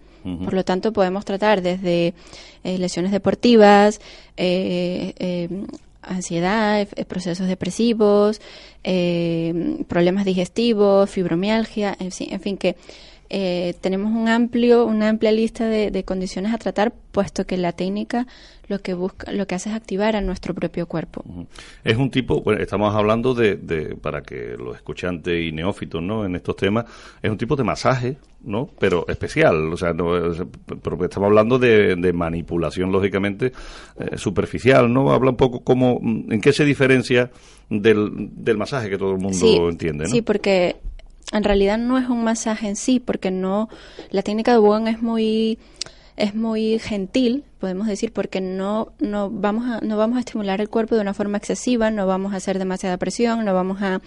Por 0.44 0.54
lo 0.54 0.64
tanto, 0.64 0.92
podemos 0.92 1.24
tratar 1.24 1.62
desde 1.62 2.12
eh, 2.64 2.78
lesiones 2.78 3.12
deportivas, 3.12 4.00
eh, 4.36 5.12
eh, 5.20 5.48
ansiedad, 6.02 6.88
procesos 7.06 7.46
depresivos, 7.46 8.40
problemas 9.86 10.24
digestivos, 10.24 11.10
fibromialgia, 11.10 11.96
en 12.00 12.10
fin, 12.10 12.28
en 12.32 12.40
fin 12.40 12.56
que 12.56 12.74
eh, 13.28 13.74
tenemos 13.80 14.12
un 14.12 14.28
amplio, 14.28 14.84
una 14.84 15.08
amplia 15.08 15.32
lista 15.32 15.66
de, 15.66 16.04
condiciones 16.04 16.54
a 16.54 16.58
tratar, 16.58 16.92
puesto 17.12 17.46
que 17.46 17.56
la 17.56 17.72
técnica 17.72 18.26
lo 18.68 18.80
que 18.80 18.94
busca, 18.94 19.30
lo 19.32 19.46
que 19.46 19.54
hace 19.54 19.70
es 19.70 19.76
activar 19.76 20.16
a 20.16 20.20
nuestro 20.20 20.52
propio 20.54 20.86
cuerpo. 20.86 21.24
Es 21.84 21.96
un 21.96 22.10
tipo, 22.10 22.40
bueno, 22.42 22.60
estamos 22.60 22.94
hablando 22.94 23.34
de, 23.34 23.96
para 24.00 24.22
que 24.22 24.56
los 24.58 24.76
escuchantes 24.76 25.40
y 25.40 25.52
neófitos, 25.52 26.02
¿no? 26.02 26.24
En 26.24 26.34
estos 26.34 26.56
temas, 26.56 26.84
es 27.22 27.30
un 27.30 27.38
tipo 27.38 27.54
de 27.54 27.62
masaje, 27.62 28.18
¿no? 28.42 28.68
Pero 28.78 29.06
especial, 29.08 29.72
o 29.72 29.76
sea, 29.76 29.92
no, 29.92 30.32
estamos 30.32 31.26
hablando 31.26 31.58
de, 31.58 32.12
manipulación, 32.12 32.90
lógicamente, 32.90 33.52
eh, 33.98 34.18
superficial, 34.18 34.92
¿no? 34.92 35.12
Habla 35.12 35.30
un 35.30 35.36
poco 35.36 35.60
como, 35.60 36.00
¿en 36.02 36.40
qué 36.40 36.52
se 36.52 36.64
diferencia 36.64 37.30
del, 37.70 38.30
del 38.32 38.56
masaje 38.56 38.90
que 38.90 38.98
todo 38.98 39.12
el 39.12 39.18
mundo 39.18 39.68
entiende, 39.68 40.04
¿no? 40.04 40.10
Sí, 40.10 40.22
porque 40.22 40.76
en 41.32 41.44
realidad 41.44 41.78
no 41.78 41.98
es 41.98 42.08
un 42.08 42.24
masaje 42.24 42.68
en 42.68 42.76
sí, 42.76 43.00
porque 43.00 43.30
no, 43.30 43.68
la 44.10 44.22
técnica 44.22 44.52
de 44.52 44.58
Bowen 44.58 44.86
es 44.86 45.02
muy, 45.02 45.58
es 46.16 46.34
muy 46.34 46.78
gentil, 46.78 47.44
podemos 47.58 47.86
decir, 47.86 48.12
porque 48.12 48.40
no, 48.40 48.92
no, 49.00 49.30
vamos 49.30 49.66
a, 49.66 49.80
no 49.80 49.96
vamos 49.96 50.16
a 50.16 50.20
estimular 50.20 50.60
el 50.60 50.68
cuerpo 50.68 50.94
de 50.94 51.00
una 51.00 51.14
forma 51.14 51.38
excesiva, 51.38 51.90
no 51.90 52.06
vamos 52.06 52.32
a 52.32 52.36
hacer 52.36 52.58
demasiada 52.58 52.96
presión, 52.96 53.44
no 53.44 53.54
vamos 53.54 53.82
a, 53.82 54.00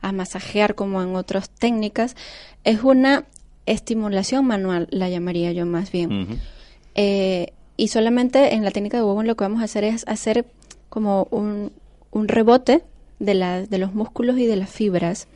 a 0.00 0.12
masajear 0.12 0.74
como 0.74 1.02
en 1.02 1.16
otras 1.16 1.50
técnicas. 1.50 2.16
Es 2.64 2.82
una 2.82 3.24
estimulación 3.66 4.46
manual, 4.46 4.88
la 4.90 5.08
llamaría 5.08 5.52
yo 5.52 5.66
más 5.66 5.92
bien. 5.92 6.40
Eh, 6.94 7.52
y 7.76 7.88
solamente 7.88 8.54
en 8.54 8.64
la 8.64 8.70
técnica 8.70 8.96
de 8.96 9.02
Bowen 9.02 9.26
lo 9.26 9.36
que 9.36 9.44
vamos 9.44 9.60
a 9.60 9.64
hacer 9.64 9.84
es 9.84 10.04
hacer 10.06 10.46
como 10.88 11.28
un, 11.30 11.72
un 12.10 12.28
rebote 12.28 12.82
de, 13.18 13.34
la, 13.34 13.62
de 13.62 13.78
los 13.78 13.94
músculos 13.94 14.38
y 14.38 14.46
de 14.46 14.56
las 14.56 14.70
fibras. 14.70 15.28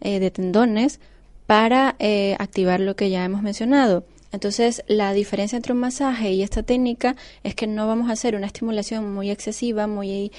Eh, 0.00 0.18
de 0.18 0.30
tendones 0.30 0.98
para 1.46 1.96
eh, 1.98 2.36
activar 2.38 2.80
lo 2.80 2.96
que 2.96 3.10
ya 3.10 3.24
hemos 3.24 3.42
mencionado. 3.42 4.04
Entonces, 4.32 4.82
la 4.86 5.12
diferencia 5.12 5.56
entre 5.56 5.72
un 5.72 5.80
masaje 5.80 6.32
y 6.32 6.42
esta 6.42 6.62
técnica 6.62 7.16
es 7.42 7.54
que 7.54 7.66
no 7.66 7.86
vamos 7.86 8.08
a 8.08 8.12
hacer 8.12 8.34
una 8.34 8.46
estimulación 8.46 9.12
muy 9.12 9.30
excesiva, 9.30 9.86
muy 9.86 10.32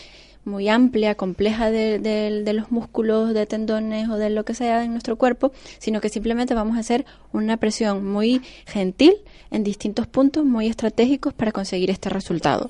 muy 0.45 0.69
amplia, 0.69 1.15
compleja 1.15 1.69
de, 1.71 1.99
de, 1.99 2.53
los 2.53 2.71
músculos, 2.71 3.33
de 3.33 3.45
tendones 3.45 4.09
o 4.09 4.17
de 4.17 4.29
lo 4.29 4.43
que 4.43 4.53
sea 4.53 4.83
en 4.83 4.91
nuestro 4.91 5.15
cuerpo, 5.15 5.51
sino 5.77 6.01
que 6.01 6.09
simplemente 6.09 6.53
vamos 6.53 6.77
a 6.77 6.79
hacer 6.79 7.05
una 7.31 7.57
presión 7.57 8.05
muy 8.05 8.41
gentil 8.65 9.13
en 9.51 9.63
distintos 9.63 10.07
puntos 10.07 10.45
muy 10.45 10.67
estratégicos 10.67 11.33
para 11.33 11.51
conseguir 11.51 11.89
este 11.89 12.09
resultado. 12.09 12.69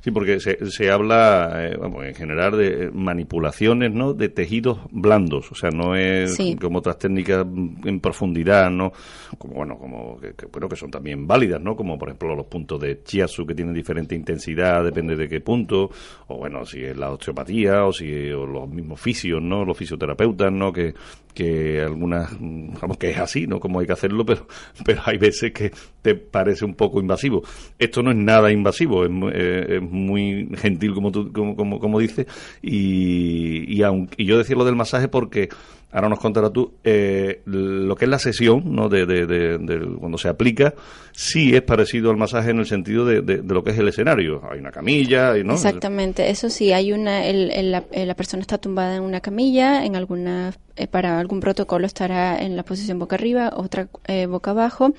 Sí, 0.00 0.10
porque 0.10 0.40
se, 0.40 0.70
se 0.70 0.90
habla, 0.90 1.52
eh, 1.56 1.76
vamos, 1.78 2.04
en 2.04 2.14
general 2.14 2.56
de 2.56 2.90
manipulaciones, 2.92 3.92
¿no? 3.92 4.14
De 4.14 4.28
tejidos 4.28 4.78
blandos, 4.90 5.50
o 5.50 5.54
sea, 5.54 5.70
no 5.70 5.96
es 5.96 6.36
como 6.60 6.78
otras 6.78 6.98
técnicas 6.98 7.46
en 7.84 8.00
profundidad, 8.00 8.70
¿no? 8.70 8.92
Como 9.38 9.54
bueno, 9.54 9.78
como 9.78 10.18
que, 10.20 10.34
creo 10.34 10.68
que 10.68 10.76
son 10.76 10.90
también 10.90 11.26
válidas, 11.26 11.60
¿no? 11.60 11.76
Como 11.76 11.98
por 11.98 12.08
ejemplo 12.08 12.34
los 12.34 12.46
puntos 12.46 12.80
de 12.80 13.02
chiasu 13.02 13.46
que 13.46 13.54
tienen 13.54 13.74
diferente 13.74 14.14
intensidad, 14.14 14.84
depende 14.84 15.16
de 15.16 15.28
qué 15.28 15.40
punto, 15.40 15.90
o 16.28 16.36
bueno, 16.36 16.64
si 16.64 16.82
es 16.84 16.96
la 16.96 17.07
osteopatía 17.10 17.84
o 17.84 17.92
si 17.92 18.30
o 18.30 18.46
los 18.46 18.68
mismos 18.68 19.00
fisios, 19.00 19.42
¿no? 19.42 19.64
Los 19.64 19.76
fisioterapeutas, 19.76 20.52
¿no? 20.52 20.72
Que, 20.72 20.94
que 21.34 21.80
algunas, 21.80 22.30
vamos, 22.40 22.98
que 22.98 23.10
es 23.10 23.18
así, 23.18 23.46
¿no? 23.46 23.60
Como 23.60 23.80
hay 23.80 23.86
que 23.86 23.92
hacerlo, 23.92 24.24
pero, 24.24 24.46
pero 24.84 25.02
hay 25.04 25.18
veces 25.18 25.52
que 25.52 25.70
te 26.02 26.14
parece 26.14 26.64
un 26.64 26.74
poco 26.74 27.00
invasivo. 27.00 27.42
Esto 27.78 28.02
no 28.02 28.10
es 28.10 28.16
nada 28.16 28.50
invasivo, 28.50 29.04
es, 29.04 29.10
eh, 29.32 29.80
muy 29.80 30.48
gentil, 30.56 30.94
como 30.94 31.12
tú, 31.12 31.32
como, 31.32 31.56
como, 31.56 31.78
como 31.78 31.98
dices, 31.98 32.26
y, 32.62 33.80
y, 33.80 33.82
y 34.16 34.24
yo 34.24 34.38
decía 34.38 34.56
lo 34.56 34.64
del 34.64 34.76
masaje 34.76 35.08
porque 35.08 35.48
ahora 35.90 36.08
nos 36.08 36.18
contarás 36.18 36.52
tú, 36.52 36.74
eh, 36.84 37.40
lo 37.46 37.96
que 37.96 38.04
es 38.04 38.10
la 38.10 38.18
sesión, 38.18 38.74
¿no? 38.74 38.88
De, 38.88 39.06
de, 39.06 39.96
cuando 39.98 40.18
se 40.18 40.28
aplica, 40.28 40.74
sí 41.12 41.54
es 41.54 41.62
parecido 41.62 42.10
al 42.10 42.16
masaje 42.16 42.50
en 42.50 42.58
el 42.58 42.66
sentido 42.66 43.04
de, 43.04 43.42
lo 43.42 43.64
que 43.64 43.70
es 43.70 43.78
el 43.78 43.88
escenario. 43.88 44.42
Hay 44.50 44.58
una 44.58 44.70
camilla, 44.70 45.34
¿no? 45.42 45.54
Exactamente, 45.54 46.28
eso 46.30 46.50
sí, 46.50 46.72
hay 46.72 46.92
una, 46.92 47.24
el, 47.24 47.70
la, 47.70 48.14
persona 48.14 48.42
está 48.42 48.58
tumbada 48.58 48.96
en 48.96 49.02
una 49.02 49.20
camilla, 49.20 49.84
en 49.84 49.96
alguna, 49.96 50.52
eh, 50.76 50.86
para 50.86 51.18
algún 51.18 51.40
protocolo 51.40 51.86
estará 51.86 52.38
en 52.38 52.56
la 52.56 52.64
posición 52.64 52.98
boca 52.98 53.16
arriba, 53.16 53.52
otra 53.56 53.88
eh, 54.06 54.26
boca 54.26 54.50
abajo, 54.50 54.94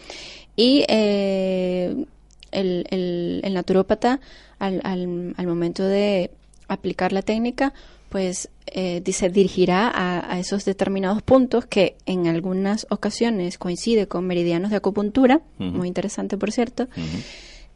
y 0.55 0.85
el, 0.89 2.07
el, 2.51 3.41
el 3.43 3.53
naturópata 3.53 4.19
al, 4.57 4.81
al, 4.83 5.33
al 5.37 5.47
momento 5.47 5.83
de 5.83 6.31
aplicar 6.67 7.13
la 7.13 7.21
técnica, 7.21 7.73
pues 8.09 8.49
eh, 8.65 9.01
se 9.11 9.29
dirigirá 9.29 9.91
a, 9.93 10.39
esos 10.39 10.65
determinados 10.65 11.21
puntos 11.21 11.65
que 11.65 11.95
en 12.05 12.27
algunas 12.27 12.87
ocasiones 12.89 13.57
coincide 13.57 14.07
con 14.07 14.25
meridianos 14.25 14.71
de 14.71 14.77
acupuntura, 14.77 15.41
muy 15.57 15.87
interesante 15.87 16.37
por 16.37 16.51
cierto, 16.51 16.87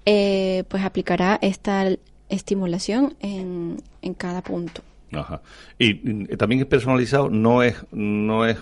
eh, 0.05 0.63
pues 0.67 0.83
aplicará 0.83 1.39
esta 1.41 1.87
estimulación 2.29 3.15
en, 3.19 3.77
en 4.01 4.13
cada 4.13 4.41
punto. 4.41 4.81
Ajá. 5.13 5.41
Y, 5.77 6.35
también 6.37 6.61
es 6.61 6.67
personalizado, 6.67 7.29
no 7.29 7.63
es, 7.63 7.75
no 7.91 8.45
es 8.45 8.57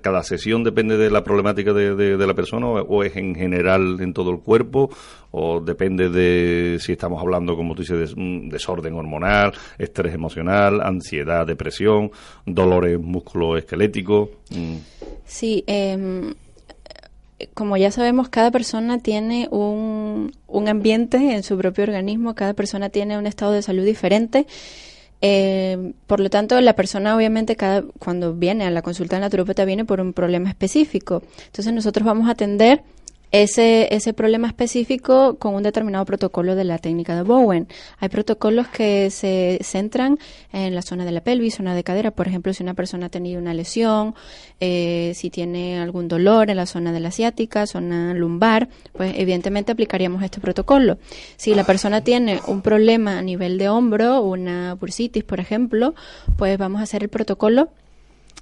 cada 0.00 0.22
sesión 0.22 0.64
depende 0.64 0.96
de 0.96 1.10
la 1.10 1.24
problemática 1.24 1.72
de, 1.72 2.16
la 2.16 2.34
persona 2.34 2.66
o, 2.66 3.04
es 3.04 3.16
en 3.16 3.34
general 3.34 3.98
en 4.00 4.12
todo 4.12 4.30
el 4.30 4.38
cuerpo 4.40 4.90
o 5.30 5.60
depende 5.60 6.08
de 6.08 6.78
si 6.80 6.92
estamos 6.92 7.20
hablando, 7.20 7.56
como 7.56 7.74
tú 7.74 7.82
dices, 7.82 8.14
de 8.14 8.20
un 8.20 8.48
desorden 8.48 8.94
hormonal, 8.94 9.52
estrés 9.78 10.14
emocional, 10.14 10.80
ansiedad, 10.80 11.46
depresión, 11.46 12.10
dolores 12.44 12.98
musculoesqueléticos. 12.98 14.30
Mm. 14.50 14.76
Sí, 15.24 15.62
em, 15.66 16.34
como 17.54 17.76
ya 17.76 17.90
sabemos, 17.90 18.28
cada 18.28 18.50
persona 18.50 18.98
tiene 18.98 19.48
un, 19.50 20.32
un 20.46 20.68
ambiente 20.68 21.16
en 21.34 21.42
su 21.42 21.56
propio 21.56 21.84
organismo, 21.84 22.34
cada 22.34 22.54
persona 22.54 22.90
tiene 22.90 23.16
un 23.16 23.26
estado 23.26 23.52
de 23.52 23.62
salud 23.62 23.84
diferente 23.84 24.46
Eh, 25.22 25.92
por 26.06 26.20
lo 26.20 26.30
tanto, 26.30 26.60
la 26.60 26.74
persona 26.74 27.14
obviamente 27.14 27.56
cada, 27.56 27.82
cuando 27.98 28.34
viene 28.34 28.64
a 28.64 28.70
la 28.70 28.82
consulta 28.82 29.16
de 29.16 29.20
naturopata 29.20 29.64
viene 29.64 29.84
por 29.84 30.00
un 30.00 30.12
problema 30.12 30.48
específico. 30.48 31.22
Entonces 31.46 31.72
nosotros 31.72 32.06
vamos 32.06 32.28
a 32.28 32.32
atender 32.32 32.82
ese, 33.32 33.94
ese 33.94 34.12
problema 34.12 34.48
específico 34.48 35.36
con 35.38 35.54
un 35.54 35.62
determinado 35.62 36.04
protocolo 36.04 36.54
de 36.54 36.64
la 36.64 36.78
técnica 36.78 37.14
de 37.14 37.22
Bowen. 37.22 37.68
Hay 37.98 38.08
protocolos 38.08 38.68
que 38.68 39.10
se 39.10 39.58
centran 39.62 40.18
en 40.52 40.74
la 40.74 40.82
zona 40.82 41.04
de 41.04 41.12
la 41.12 41.20
pelvis, 41.20 41.54
zona 41.54 41.74
de 41.74 41.84
cadera, 41.84 42.10
por 42.10 42.26
ejemplo, 42.26 42.52
si 42.52 42.62
una 42.62 42.74
persona 42.74 43.06
ha 43.06 43.08
tenido 43.08 43.40
una 43.40 43.54
lesión, 43.54 44.14
eh, 44.58 45.12
si 45.14 45.30
tiene 45.30 45.80
algún 45.80 46.08
dolor 46.08 46.50
en 46.50 46.56
la 46.56 46.66
zona 46.66 46.92
de 46.92 47.00
la 47.00 47.08
asiática, 47.08 47.66
zona 47.66 48.14
lumbar, 48.14 48.68
pues 48.92 49.14
evidentemente 49.16 49.72
aplicaríamos 49.72 50.22
este 50.22 50.40
protocolo. 50.40 50.98
Si 51.36 51.54
la 51.54 51.64
persona 51.64 52.02
tiene 52.02 52.40
un 52.46 52.62
problema 52.62 53.18
a 53.18 53.22
nivel 53.22 53.58
de 53.58 53.68
hombro, 53.68 54.22
una 54.22 54.74
bursitis, 54.74 55.24
por 55.24 55.40
ejemplo, 55.40 55.94
pues 56.36 56.58
vamos 56.58 56.80
a 56.80 56.84
hacer 56.84 57.02
el 57.02 57.08
protocolo 57.08 57.68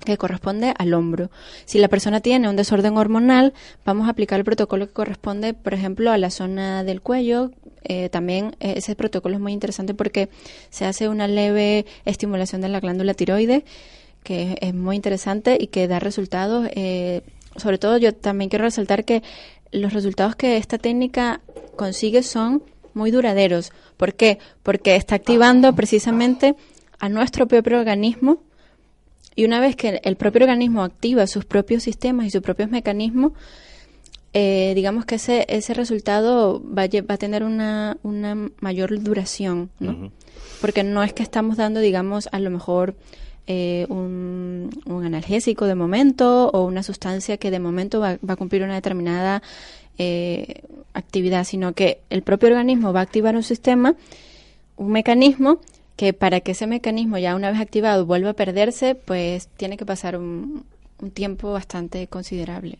que 0.05 0.17
corresponde 0.17 0.75
al 0.77 0.95
hombro. 0.95 1.31
Si 1.65 1.79
la 1.79 1.89
persona 1.89 2.21
tiene 2.21 2.49
un 2.49 2.57
desorden 2.57 2.97
hormonal, 2.97 3.53
vamos 3.85 4.07
a 4.07 4.11
aplicar 4.11 4.39
el 4.39 4.45
protocolo 4.45 4.87
que 4.87 4.93
corresponde, 4.93 5.55
por 5.55 5.75
ejemplo, 5.75 6.11
a 6.11 6.19
la 6.19 6.31
zona 6.31 6.85
del 6.85 7.01
cuello. 7.01 7.51
Eh, 7.85 8.09
también 8.09 8.57
eh, 8.61 8.75
ese 8.77 8.95
protocolo 8.95 9.35
es 9.35 9.41
muy 9.41 9.53
interesante 9.53 9.95
porque 9.95 10.29
se 10.71 10.85
hace 10.85 11.09
una 11.09 11.29
leve 11.29 11.87
estimulación 12.05 12.61
de 12.61 12.69
la 12.69 12.81
glándula 12.81 13.15
tiroides, 13.15 13.65
que 14.23 14.59
es, 14.61 14.75
muy 14.75 14.97
interesante 14.97 15.57
y 15.61 15.69
que 15.69 15.89
da 15.89 15.99
resultados. 15.99 16.69
Eh, 16.75 17.23
sobre 17.57 17.79
todo, 17.79 17.99
yo 17.99 18.15
también 18.15 18.51
quiero 18.51 18.65
resaltar 18.65 19.05
que 19.05 19.23
los 19.73 19.93
resultados 19.93 20.37
que 20.37 20.57
esta 20.57 20.79
técnica 20.79 21.41
consigue 21.77 22.23
son 22.23 22.63
muy 22.95 23.11
duraderos. 23.11 23.73
¿Por 23.97 24.15
qué? 24.15 24.39
Porque 24.63 24.97
está 24.97 25.17
activando 25.17 25.75
precisamente 25.75 26.57
a 26.99 27.09
nuestro 27.09 27.47
propio 27.47 27.79
organismo 27.79 28.43
y 29.39 29.45
una 29.45 29.61
vez 29.61 29.77
que 29.77 30.01
el 30.03 30.17
propio 30.17 30.43
organismo 30.43 30.83
activa 30.83 31.25
sus 31.29 31.45
propios 31.45 31.85
sistemas 31.85 32.27
y 32.27 32.31
sus 32.31 32.43
propios 32.43 32.71
mecanismos, 32.71 33.35
eh, 34.33 34.73
digamos 34.75 35.05
que 35.05 35.15
ese, 35.15 35.47
ese 35.49 35.75
resultado 35.75 36.61
va 36.61 36.83
a, 36.83 36.89
va 37.09 37.15
a 37.15 37.19
tener 37.19 37.45
una, 37.45 37.99
una 38.03 38.35
mayor 38.59 39.01
duración, 39.01 39.71
¿no? 39.79 40.11
Porque 40.61 40.83
no 40.83 41.05
es 41.05 41.13
que 41.13 41.23
estamos 41.23 41.57
dando, 41.57 41.79
digamos, 41.79 42.29
a 42.33 42.41
lo 42.41 42.51
mejor 42.51 42.97
eh, 43.47 43.87
un, 43.91 44.71
un, 44.87 45.05
analgésico 45.05 45.67
de 45.67 45.77
momento 45.77 46.51
o 46.51 46.65
una 46.65 46.83
sustancia 46.83 47.37
que 47.37 47.53
de 47.53 47.61
momento 47.61 48.01
va, 48.01 48.19
va 48.29 48.35
a 48.35 48.37
cumplir 48.37 48.65
una 48.65 48.75
determinada 48.75 49.41
eh, 49.99 50.63
actividad, 50.95 51.45
sino 51.45 51.75
que 51.75 52.01
el 52.11 52.23
propio 52.23 52.49
organismo 52.49 52.93
va 52.93 52.99
a 52.99 53.05
activar 53.05 53.37
un 53.37 53.45
sistema, 53.45 53.95
un 54.77 54.91
mecanismo 54.91 55.61
que 55.99 56.13
para 56.13 56.41
que 56.41 56.53
ese 56.53 56.69
mecanismo 56.69 57.19
ya 57.19 57.35
una 57.35 57.51
vez 57.51 57.61
activado 57.61 58.07
vuelva 58.07 58.31
a 58.31 58.35
perderse, 58.35 58.95
pues 58.95 59.49
tiene 59.49 59.77
que 59.77 59.85
pasar 59.85 60.17
un, 60.17 60.65
tiempo 61.13 61.53
bastante 61.53 62.07
considerable. 62.07 62.79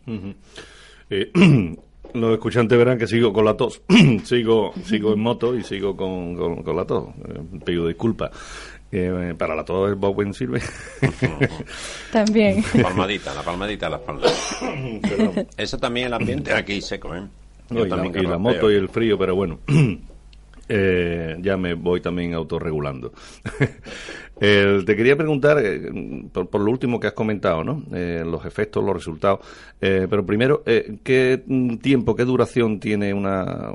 Eh, 1.09 1.29
los 2.13 2.33
escuchantes 2.33 2.77
verán 2.77 2.97
que 2.97 3.07
sigo 3.07 3.33
con 3.33 3.43
la 3.43 3.57
tos. 3.57 3.81
sigo 4.23 4.71
sigo 4.85 5.13
en 5.13 5.19
moto 5.19 5.53
y 5.53 5.63
sigo 5.65 5.97
con, 5.97 6.63
con, 6.63 6.75
la 6.77 6.85
tos. 6.85 7.09
Eh, 7.09 7.59
pido 7.65 7.87
disculpas. 7.87 8.31
Eh, 8.89 9.35
para 9.37 9.53
la 9.53 9.65
tos 9.65 9.89
el 9.89 9.95
Bowen 9.95 10.33
sirve. 10.33 10.61
también. 12.13 12.63
La 12.73 12.83
palmadita, 12.83 13.33
la 13.33 13.43
palmadita, 13.43 13.89
la 13.89 13.97
espalda. 13.97 14.29
Eso 15.57 15.77
también 15.77 16.07
el 16.07 16.13
ambiente 16.13 16.53
aquí 16.53 16.81
seco, 16.81 17.13
¿eh? 17.13 17.23
y 17.69 18.23
la 18.23 18.37
moto 18.37 18.71
y 18.71 18.75
el 18.75 18.87
frío, 18.87 19.17
pero 19.17 19.35
bueno. 19.35 19.59
Eh, 20.71 21.35
ya 21.41 21.57
me 21.57 21.73
voy 21.73 21.99
también 21.99 22.35
autorregulando. 22.35 23.11
te 24.39 24.95
quería 24.95 25.17
preguntar, 25.17 25.57
eh, 25.65 25.91
por, 26.31 26.61
lo 26.61 26.69
último 26.69 26.99
que 26.99 27.07
has 27.07 27.13
comentado, 27.13 27.63
¿no? 27.63 27.83
Eh, 27.91 28.23
los 28.23 28.45
efectos, 28.45 28.83
los 28.83 28.93
resultados. 28.93 29.39
pero 29.79 30.23
primero, 30.23 30.63
¿qué 30.63 31.43
tiempo, 31.81 32.15
qué 32.15 32.23
duración 32.23 32.79
tiene 32.79 33.15
una, 33.15 33.73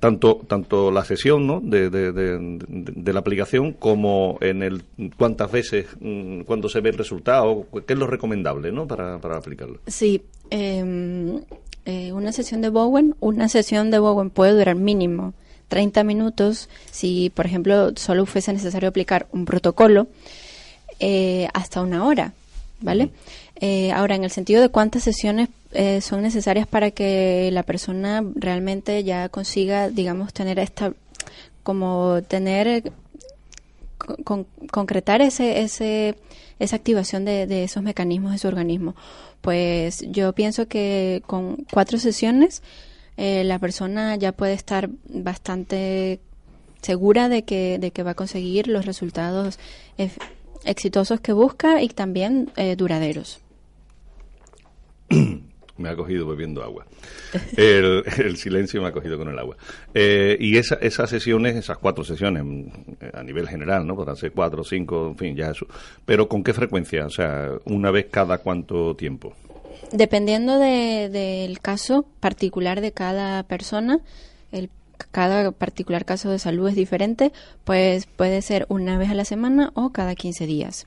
tanto, 0.00 0.40
tanto 0.48 0.90
la 0.90 1.04
sesión, 1.04 1.46
¿no? 1.46 1.60
De, 1.60 1.88
de, 1.90 3.12
la 3.12 3.20
aplicación 3.20 3.74
como 3.74 4.38
en 4.40 4.62
el 4.64 4.82
cuántas 5.16 5.52
veces, 5.52 5.86
mm, 6.00 6.40
cuando 6.40 6.68
se 6.68 6.80
ve 6.80 6.90
el 6.90 6.98
resultado, 6.98 7.66
qué 7.86 7.92
es 7.92 7.98
lo 7.98 8.08
recomendable, 8.08 8.72
¿no? 8.72 8.88
Para, 8.88 9.20
para 9.20 9.36
aplicarlo. 9.36 9.78
Sí. 9.86 10.22
Em, 10.50 11.40
una 12.12 12.32
sesión 12.32 12.62
de 12.62 12.68
Bowen, 12.68 13.14
una 13.20 13.48
sesión 13.48 13.90
de 13.90 13.98
Bowen 13.98 14.30
puede 14.30 14.52
durar 14.52 14.76
mínimo 14.76 15.34
30 15.72 16.04
minutos, 16.04 16.68
si 16.90 17.30
por 17.30 17.46
ejemplo 17.46 17.96
solo 17.96 18.26
fuese 18.26 18.52
necesario 18.52 18.90
aplicar 18.90 19.26
un 19.32 19.46
protocolo, 19.46 20.06
eh, 21.00 21.48
hasta 21.54 21.80
una 21.80 22.04
hora, 22.04 22.34
¿vale? 22.82 23.08
Eh, 23.56 23.90
ahora, 23.90 24.14
en 24.14 24.22
el 24.22 24.30
sentido 24.30 24.60
de 24.60 24.68
cuántas 24.68 25.02
sesiones 25.02 25.48
eh, 25.72 26.02
son 26.02 26.20
necesarias 26.20 26.66
para 26.66 26.90
que 26.90 27.48
la 27.52 27.62
persona 27.62 28.22
realmente 28.34 29.02
ya 29.02 29.30
consiga, 29.30 29.88
digamos, 29.88 30.34
tener 30.34 30.58
esta, 30.58 30.92
como 31.62 32.20
tener, 32.28 32.92
concretar 34.70 35.22
ese, 35.22 35.62
ese, 35.62 36.16
esa 36.58 36.76
activación 36.76 37.24
de, 37.24 37.46
de 37.46 37.64
esos 37.64 37.82
mecanismos 37.82 38.32
de 38.32 38.38
su 38.38 38.46
organismo. 38.46 38.94
Pues 39.40 40.04
yo 40.10 40.34
pienso 40.34 40.68
que 40.68 41.22
con 41.26 41.64
cuatro 41.72 41.98
sesiones 41.98 42.62
eh, 43.16 43.44
la 43.44 43.58
persona 43.58 44.16
ya 44.16 44.32
puede 44.32 44.54
estar 44.54 44.90
bastante 45.08 46.20
segura 46.80 47.28
de 47.28 47.44
que, 47.44 47.78
de 47.78 47.90
que 47.90 48.02
va 48.02 48.12
a 48.12 48.14
conseguir 48.14 48.68
los 48.68 48.86
resultados 48.86 49.58
exitosos 50.64 51.20
que 51.20 51.32
busca 51.32 51.82
y 51.82 51.88
también 51.88 52.50
eh, 52.56 52.76
duraderos. 52.76 53.40
Me 55.78 55.88
ha 55.88 55.96
cogido 55.96 56.26
bebiendo 56.26 56.62
agua. 56.62 56.86
El, 57.56 58.36
silencio 58.36 58.82
me 58.82 58.88
ha 58.88 58.92
cogido 58.92 59.16
con 59.16 59.28
el 59.28 59.38
agua. 59.38 59.56
Eh, 59.94 60.36
y 60.38 60.58
esa, 60.58 60.74
esas 60.76 61.08
sesiones, 61.08 61.56
esas 61.56 61.78
cuatro 61.78 62.04
sesiones 62.04 62.44
a 63.14 63.22
nivel 63.22 63.48
general, 63.48 63.86
¿no? 63.86 63.96
Podrán 63.96 64.16
ser 64.16 64.32
cuatro, 64.32 64.62
cinco, 64.62 65.08
en 65.08 65.16
fin, 65.16 65.34
ya 65.34 65.50
eso. 65.50 65.66
Pero 66.04 66.28
¿con 66.28 66.44
qué 66.44 66.52
frecuencia? 66.52 67.06
O 67.06 67.10
sea, 67.10 67.52
una 67.64 67.90
vez 67.90 68.06
cada 68.10 68.38
cuánto 68.38 68.94
tiempo. 68.94 69.34
Dependiendo 69.90 70.58
del 70.58 71.60
caso 71.60 72.06
particular 72.20 72.80
de 72.80 72.92
cada 72.92 73.42
persona, 73.42 73.98
el, 74.52 74.70
cada 75.10 75.50
particular 75.52 76.04
caso 76.04 76.30
de 76.30 76.38
salud 76.38 76.68
es 76.68 76.76
diferente, 76.76 77.32
pues 77.64 78.06
puede 78.06 78.42
ser 78.42 78.66
una 78.68 78.98
vez 78.98 79.10
a 79.10 79.14
la 79.14 79.24
semana 79.24 79.70
o 79.74 79.90
cada 79.90 80.14
15 80.14 80.46
días. 80.46 80.84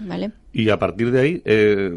¿Vale? 0.00 0.32
Y 0.52 0.70
a 0.70 0.78
partir 0.78 1.10
de 1.12 1.20
ahí, 1.20 1.42
eh, 1.44 1.90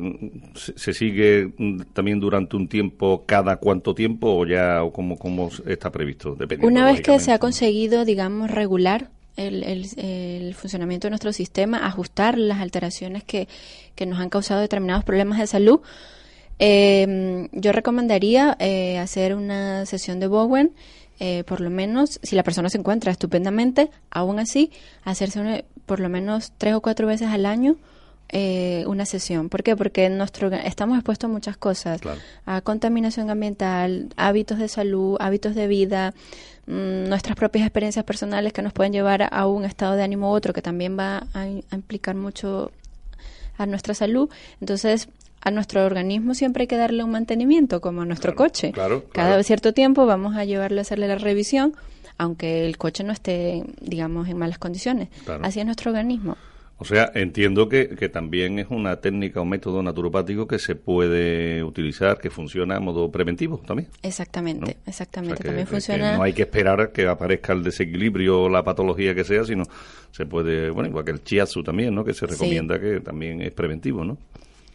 se, 0.54 0.94
sigue 0.94 1.54
también 1.94 2.20
durante 2.20 2.56
un 2.56 2.68
tiempo, 2.68 3.24
cada 3.26 3.58
cuánto 3.58 3.96
tiempo 3.96 4.36
o 4.36 4.46
ya 4.46 4.84
o 4.84 4.92
cómo, 4.92 5.18
cómo 5.18 5.50
está 5.66 5.92
previsto? 5.92 6.38
Una 6.62 6.86
vez 6.86 7.02
que 7.02 7.20
se 7.20 7.32
ha 7.32 7.40
conseguido, 7.40 8.06
digamos, 8.06 8.52
regular 8.52 9.10
el, 9.36 9.64
el, 9.64 10.54
funcionamiento 10.56 11.08
de 11.08 11.12
nuestro 11.12 11.34
sistema, 11.34 11.86
ajustar 11.86 12.38
las 12.38 12.60
alteraciones 12.60 13.24
que, 13.24 13.48
que 13.96 14.06
nos 14.06 14.20
han 14.20 14.30
causado 14.30 14.62
determinados 14.62 15.04
problemas 15.04 15.40
de 15.40 15.48
salud, 15.48 15.82
eh, 16.60 17.50
yo 17.52 17.72
recomendaría 17.72 18.56
eh, 18.60 18.98
hacer 18.98 19.36
una 19.36 19.86
sesión 19.86 20.20
de 20.20 20.28
Bowen, 20.28 20.74
eh, 21.20 21.44
por 21.46 21.62
lo 21.62 21.70
menos, 21.70 22.20
si 22.24 22.36
la 22.36 22.44
persona 22.44 22.70
se 22.70 22.78
encuentra 22.78 23.12
estupendamente, 23.12 23.90
aún 24.10 24.40
así, 24.40 24.72
hacerse 25.04 25.66
por 25.86 26.00
lo 26.00 26.10
menos 26.10 26.54
tres 26.58 26.74
o 26.74 26.82
cuatro 26.82 27.08
veces 27.08 27.30
al 27.30 27.46
año 27.46 27.78
eh, 28.30 28.84
una 28.88 29.06
sesión. 29.06 29.50
¿Por 29.50 29.64
qué? 29.64 29.76
Porque 29.76 30.10
nuestro, 30.10 30.52
estamos 30.52 30.98
expuestos 30.98 31.30
a 31.30 31.34
muchas 31.34 31.58
cosas, 31.58 32.02
a 32.46 32.62
contaminación 32.62 33.30
ambiental, 33.30 34.10
hábitos 34.18 34.58
de 34.60 34.68
salud, 34.68 35.18
hábitos 35.20 35.56
de 35.56 35.68
vida, 35.68 36.14
mm, 36.68 37.08
nuestras 37.08 37.36
propias 37.36 37.66
experiencias 37.66 38.04
personales 38.04 38.52
que 38.52 38.62
nos 38.62 38.74
pueden 38.74 38.94
llevar 38.94 39.30
a 39.32 39.48
un 39.48 39.66
estado 39.66 39.96
de 39.96 40.04
ánimo 40.04 40.32
u 40.32 40.34
otro 40.34 40.54
que 40.54 40.62
también 40.62 40.98
va 40.98 41.28
a 41.34 41.48
implicar 41.76 42.16
mucho 42.16 42.72
a 43.58 43.66
nuestra 43.66 43.94
salud. 43.94 44.30
Entonces, 44.60 45.08
a 45.42 45.52
nuestro 45.52 45.86
organismo 45.86 46.34
siempre 46.34 46.64
hay 46.64 46.68
que 46.68 46.78
darle 46.78 47.04
un 47.04 47.12
mantenimiento, 47.12 47.80
como 47.80 48.02
a 48.02 48.06
nuestro 48.06 48.36
coche. 48.36 48.74
Cada 49.14 49.42
cierto 49.44 49.74
tiempo 49.74 50.08
vamos 50.08 50.36
a 50.36 50.44
llevarlo 50.44 50.80
a 50.80 50.82
hacerle 50.82 51.08
la 51.08 51.16
revisión, 51.16 51.76
aunque 52.18 52.66
el 52.66 52.78
coche 52.78 53.04
no 53.04 53.14
esté, 53.14 53.64
digamos, 53.80 54.28
en 54.28 54.38
malas 54.38 54.58
condiciones. 54.58 55.10
Así 55.44 55.60
es 55.60 55.66
nuestro 55.66 55.92
organismo. 55.92 56.36
O 56.78 56.84
sea, 56.84 57.10
entiendo 57.16 57.70
que, 57.70 57.90
que, 57.96 58.10
también 58.10 58.60
es 58.60 58.68
una 58.70 58.98
técnica 58.98 59.40
o 59.40 59.46
método 59.46 59.82
naturopático 59.82 60.46
que 60.46 60.60
se 60.60 60.76
puede 60.76 61.64
utilizar, 61.64 62.20
que 62.20 62.30
funciona 62.30 62.76
a 62.76 62.80
modo 62.82 63.10
preventivo 63.10 63.62
también. 63.66 63.88
Exactamente, 64.04 64.78
exactamente. 64.86 65.42
también 65.42 65.68
funciona. 65.68 66.12
Que 66.12 66.18
no 66.18 66.24
hay 66.24 66.34
que 66.34 66.42
esperar 66.42 66.92
que 66.92 67.08
aparezca 67.08 67.54
el 67.54 67.64
desequilibrio 67.64 68.44
o 68.44 68.50
la 68.50 68.64
patología 68.64 69.16
que 69.16 69.24
sea, 69.24 69.46
sino 69.46 69.64
se 70.12 70.26
puede, 70.26 70.70
bueno, 70.70 70.90
igual 70.90 71.06
que 71.06 71.12
el 71.12 71.24
chiazu 71.24 71.64
también, 71.64 71.96
¿no? 71.96 72.04
Que 72.04 72.14
se 72.14 72.26
recomienda 72.26 72.78
que 72.78 73.00
también 73.00 73.42
es 73.42 73.52
preventivo, 73.52 74.04
¿no? 74.04 74.18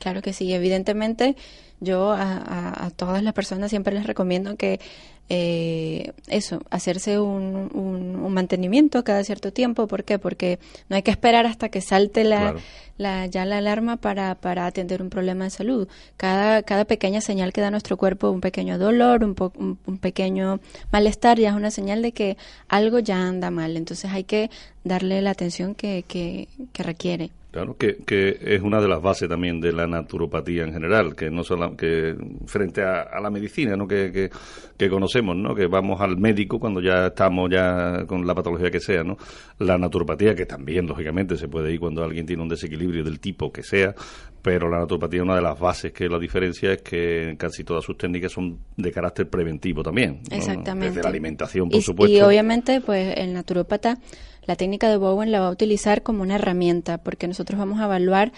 Claro 0.01 0.23
que 0.23 0.33
sí, 0.33 0.53
evidentemente 0.53 1.37
yo 1.79 2.13
a, 2.13 2.91
todas 2.97 3.23
las 3.23 3.33
personas 3.33 3.71
siempre 3.71 3.95
les 3.95 4.07
recomiendo 4.07 4.57
que 4.57 4.81
eh, 5.29 6.13
eso, 6.27 6.61
hacerse 6.71 7.21
un, 7.21 7.71
un, 7.73 8.33
mantenimiento 8.33 9.05
cada 9.05 9.23
cierto 9.23 9.53
tiempo. 9.53 9.87
¿Por 9.87 10.05
qué? 10.05 10.19
Porque 10.19 10.59
no 10.89 10.97
hay 10.97 11.03
que 11.03 11.11
esperar 11.11 11.47
hasta 11.47 11.69
que 11.69 11.81
salte 11.81 12.25
la, 12.25 12.57
la, 12.99 13.27
ya 13.27 13.45
la 13.45 13.59
alarma 13.59 13.97
para, 13.97 14.35
para 14.35 14.67
atender 14.67 15.03
un 15.03 15.11
problema 15.11 15.45
de 15.45 15.51
salud. 15.51 15.87
Cada, 16.17 16.63
cada 16.63 16.85
pequeña 16.85 17.21
señal 17.21 17.53
que 17.53 17.61
da 17.61 17.71
nuestro 17.71 17.97
cuerpo, 17.97 18.31
un 18.31 18.41
pequeño 18.41 18.79
dolor, 18.79 19.23
un, 19.23 19.77
un, 19.87 19.99
pequeño 19.99 20.61
malestar, 20.91 21.39
ya 21.39 21.51
es 21.51 21.55
una 21.55 21.71
señal 21.71 22.03
de 22.03 22.13
que 22.13 22.37
algo 22.69 22.99
ya 22.99 23.23
anda 23.23 23.51
mal. 23.51 23.77
Entonces 23.77 24.11
hay 24.11 24.25
que 24.25 24.51
darle 24.83 25.23
la 25.23 25.31
atención 25.31 25.75
que, 25.75 26.05
que, 26.09 26.49
que 26.73 26.83
requiere. 26.83 27.31
Claro, 27.51 27.77
que, 27.77 27.97
que, 28.07 28.39
es 28.41 28.63
una 28.63 28.81
de 28.81 28.87
las 28.87 29.03
bases 29.03 29.29
también 29.29 29.61
de 29.61 29.73
la 29.73 29.85
naturopatía 29.89 30.63
en 30.63 30.73
general, 30.73 31.17
que 31.17 31.31
no 31.31 31.43
solo 31.43 31.77
que 31.77 32.15
frente 32.47 32.83
a, 32.83 33.21
la 33.21 33.29
medicina, 33.29 33.75
¿no? 33.75 33.89
Que, 33.89 34.31
que, 34.79 34.89
conocemos, 34.89 35.37
¿no? 35.37 35.53
Que 35.53 35.67
vamos 35.67 36.01
al 36.01 36.17
médico 36.17 36.61
cuando 36.61 36.81
ya 36.81 37.09
estamos 37.09 37.51
ya 37.51 38.05
con 38.07 38.25
la 38.25 38.37
patología 38.37 38.71
que 38.71 38.79
sea, 38.79 39.03
¿no? 39.03 39.17
La 39.59 39.77
naturopatía, 39.77 40.37
que 40.37 40.47
también 40.47 40.87
lógicamente 40.87 41.37
se 41.37 41.49
puede 41.49 41.73
ir 41.73 41.81
cuando 41.81 42.05
alguien 42.05 42.25
tiene 42.25 42.41
un 42.41 42.49
desequilibrio 42.49 43.03
del 43.03 43.19
tipo 43.19 43.51
que 43.51 43.65
sea, 43.65 43.97
pero 44.43 44.71
la 44.71 44.79
naturopatía 44.79 45.23
una 45.23 45.35
de 45.35 45.43
las 45.43 45.59
bases 45.59 45.93
que 45.93 46.09
la 46.09 46.21
diferencia 46.21 46.73
es 46.73 46.83
que 46.83 47.35
casi 47.37 47.65
todas 47.65 47.85
sus 47.85 47.99
técnicas 47.99 48.31
son 48.31 48.61
de 48.77 48.93
carácter 48.93 49.29
preventivo 49.29 49.83
también, 49.83 50.21
Exactamente. 50.31 50.91
Desde 50.91 51.03
la 51.03 51.09
alimentación, 51.09 51.69
por 51.69 51.83
supuesto. 51.83 52.17
Y 52.17 52.21
obviamente, 52.21 52.81
pues 52.81 53.17
el 53.17 53.35
naturópata 53.35 53.99
la 54.47 54.57
técnica 54.57 54.89
de 54.89 54.97
Bowen 54.97 55.33
la 55.33 55.41
va 55.41 55.49
a 55.49 55.51
utilizar 55.51 56.03
como 56.03 56.23
una 56.23 56.37
herramienta 56.37 56.99
porque 56.99 57.29
nosotros 57.29 57.59
vamos 57.59 57.81
a 57.81 57.85
evaluar 57.85 58.33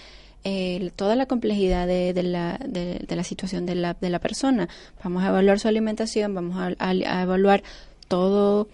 eh, 0.45 0.91
toda 0.97 1.15
la 1.15 1.27
complejidad 1.27 1.87
de, 1.87 2.13
la, 2.23 2.59
de, 2.67 3.07
la, 3.09 3.25
situación 3.25 3.65
de 3.65 3.77
la, 3.77 3.95
de 3.95 4.11
la, 4.11 4.19
persona. 4.19 4.69
Vamos 5.05 5.23
a 5.23 5.29
evaluar 5.29 5.61
su 5.61 5.69
alimentación, 5.69 6.35
vamos 6.35 6.57
a, 6.79 7.23
evaluar 7.23 7.63
todo 8.09 8.69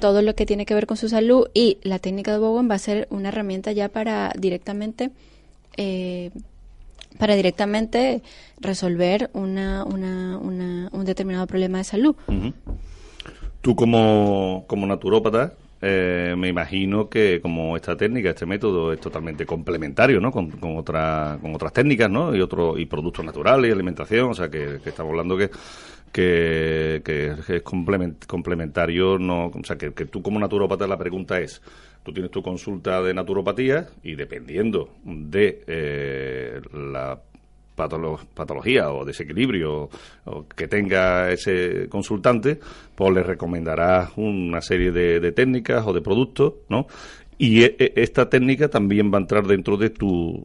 todo 0.00 0.22
lo 0.22 0.34
que 0.34 0.46
tiene 0.46 0.64
que 0.64 0.72
ver 0.72 0.86
con 0.86 0.96
su 0.96 1.10
salud 1.10 1.48
y 1.52 1.76
la 1.82 1.98
técnica 1.98 2.32
de 2.32 2.38
Bowen 2.38 2.70
va 2.70 2.76
a 2.76 2.78
ser 2.78 3.06
una 3.10 3.28
herramienta 3.28 3.70
ya 3.72 3.90
para 3.90 4.32
directamente 4.34 5.10
eh, 5.76 6.30
para 7.18 7.36
directamente 7.36 8.22
resolver 8.58 9.30
una, 9.34 9.84
una, 9.84 10.38
un 10.38 11.04
determinado 11.04 11.46
problema 11.46 11.78
de 11.78 11.84
salud. 11.84 12.16
Tú 13.60 13.76
como, 13.76 14.64
como 14.66 14.86
naturópata 14.86 15.52
eh, 15.86 16.34
me 16.38 16.48
imagino 16.48 17.10
que 17.10 17.40
como 17.42 17.76
esta 17.76 17.94
técnica, 17.94 18.30
este 18.30 18.46
método 18.46 18.90
es 18.92 19.00
totalmente 19.00 19.44
complementario, 19.44 20.18
¿no? 20.18 20.32
Con, 20.32 20.50
con, 20.50 20.78
otra, 20.78 21.38
con 21.42 21.54
otras 21.54 21.74
técnicas, 21.74 22.08
¿no? 22.08 22.34
Y 22.34 22.40
otros 22.40 22.78
y 22.78 22.86
productos 22.86 23.22
naturales 23.22 23.68
y 23.68 23.72
alimentación, 23.72 24.30
o 24.30 24.34
sea 24.34 24.50
que, 24.50 24.76
estamos 24.84 25.10
hablando 25.10 25.36
que 25.36 25.50
que, 26.10 27.34
es 27.48 27.62
complementario, 27.62 29.18
no, 29.18 29.46
o 29.46 29.64
sea 29.64 29.76
que, 29.76 29.92
que 29.92 30.06
tú 30.06 30.22
como 30.22 30.38
naturópata 30.38 30.86
la 30.86 30.96
pregunta 30.96 31.40
es, 31.40 31.60
tú 32.04 32.12
tienes 32.12 32.30
tu 32.30 32.42
consulta 32.42 33.02
de 33.02 33.12
naturopatía 33.12 33.88
y 34.02 34.14
dependiendo 34.14 34.90
de 35.04 35.64
eh, 35.66 36.60
la 36.72 37.20
patología 37.74 38.90
o 38.90 39.04
desequilibrio 39.04 39.88
que 40.56 40.68
tenga 40.68 41.30
ese 41.30 41.88
consultante, 41.88 42.58
pues 42.94 43.12
le 43.12 43.22
recomendará 43.22 44.10
una 44.16 44.60
serie 44.60 44.92
de, 44.92 45.32
técnicas 45.32 45.86
o 45.86 45.92
de 45.92 46.00
productos, 46.00 46.54
¿no? 46.68 46.86
Y 47.36 47.64
e, 47.64 47.76
e, 47.78 47.92
esta 47.96 48.30
técnica 48.30 48.68
también 48.68 49.12
va 49.12 49.18
a 49.18 49.22
entrar 49.22 49.46
dentro 49.46 49.76
de 49.76 49.90
tu, 49.90 50.44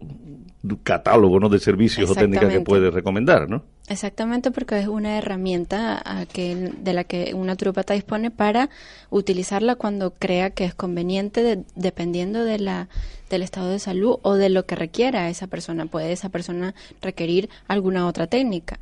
catálogo 0.83 1.39
¿no? 1.39 1.49
de 1.49 1.59
servicios 1.59 2.09
o 2.09 2.15
técnicas 2.15 2.51
que 2.51 2.61
puedes 2.61 2.93
recomendar, 2.93 3.49
¿no? 3.49 3.63
Exactamente, 3.87 4.51
porque 4.51 4.77
es 4.79 4.87
una 4.87 5.17
herramienta 5.17 6.01
a 6.03 6.25
que, 6.25 6.55
de 6.55 6.93
la 6.93 7.05
que 7.05 7.33
un 7.33 7.47
naturopata 7.47 7.93
dispone 7.93 8.29
para 8.29 8.69
utilizarla 9.09 9.75
cuando 9.75 10.11
crea 10.11 10.51
que 10.51 10.65
es 10.65 10.75
conveniente, 10.75 11.63
dependiendo 11.75 12.43
de 12.43 12.59
la, 12.59 12.89
del 13.29 13.41
estado 13.41 13.69
de 13.69 13.79
salud 13.79 14.17
o 14.21 14.35
de 14.35 14.49
lo 14.49 14.65
que 14.65 14.75
requiera 14.75 15.29
esa 15.29 15.47
persona. 15.47 15.85
Puede 15.85 16.11
esa 16.11 16.29
persona 16.29 16.75
requerir 17.01 17.49
alguna 17.67 18.05
otra 18.05 18.27
técnica. 18.27 18.79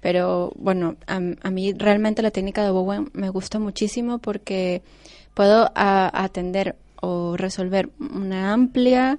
Pero 0.00 0.52
bueno, 0.56 0.96
a, 1.06 1.20
mí 1.50 1.72
realmente 1.72 2.22
la 2.22 2.30
técnica 2.30 2.64
de 2.64 2.70
Bowen 2.70 3.10
me 3.12 3.28
gusta 3.28 3.58
muchísimo 3.58 4.18
porque 4.18 4.82
puedo 5.34 5.70
atender 5.74 6.76
o 7.00 7.36
resolver 7.36 7.90
una 7.98 8.52
amplia 8.52 9.18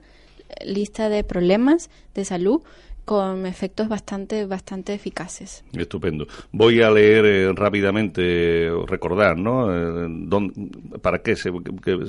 lista 0.65 1.09
de 1.09 1.23
problemas 1.23 1.89
de 2.13 2.25
salud 2.25 2.61
con 3.05 3.45
efectos 3.45 3.89
bastante 3.89 4.45
bastante 4.45 4.93
eficaces. 4.93 5.63
Estupendo. 5.73 6.27
Voy 6.51 6.81
a 6.81 6.91
leer 6.91 7.25
eh, 7.25 7.53
rápidamente, 7.53 8.69
recordar, 8.87 9.37
¿no? 9.37 10.05
Eh, 10.05 10.07
¿Para 11.01 11.19
qué? 11.19 11.35
Se, 11.35 11.51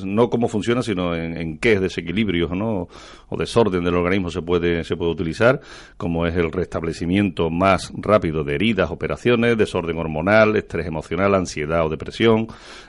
no 0.05 0.31
cómo 0.31 0.49
funciona, 0.49 0.83
sino 0.83 1.15
en, 1.15 1.59
qué 1.59 1.81
desequilibrios, 1.81 2.51
¿no? 2.51 2.89
O 3.29 3.37
desorden 3.37 3.85
del 3.85 3.97
organismo 3.97 4.31
se 4.31 4.43
puede, 4.43 4.85
se 4.85 4.97
puede 4.97 5.13
utilizar, 5.13 5.61
como 5.97 6.27
es 6.27 6.37
el 6.37 6.53
restablecimiento 6.53 7.51
más 7.51 7.93
rápido 7.97 8.45
de 8.45 8.55
heridas, 8.55 8.91
operaciones, 8.91 9.57
desorden 9.57 9.97
hormonal, 9.99 10.57
estrés 10.57 10.87
emocional, 10.87 11.35
ansiedad 11.35 11.87
o 11.87 11.89
depresión, 11.89 12.47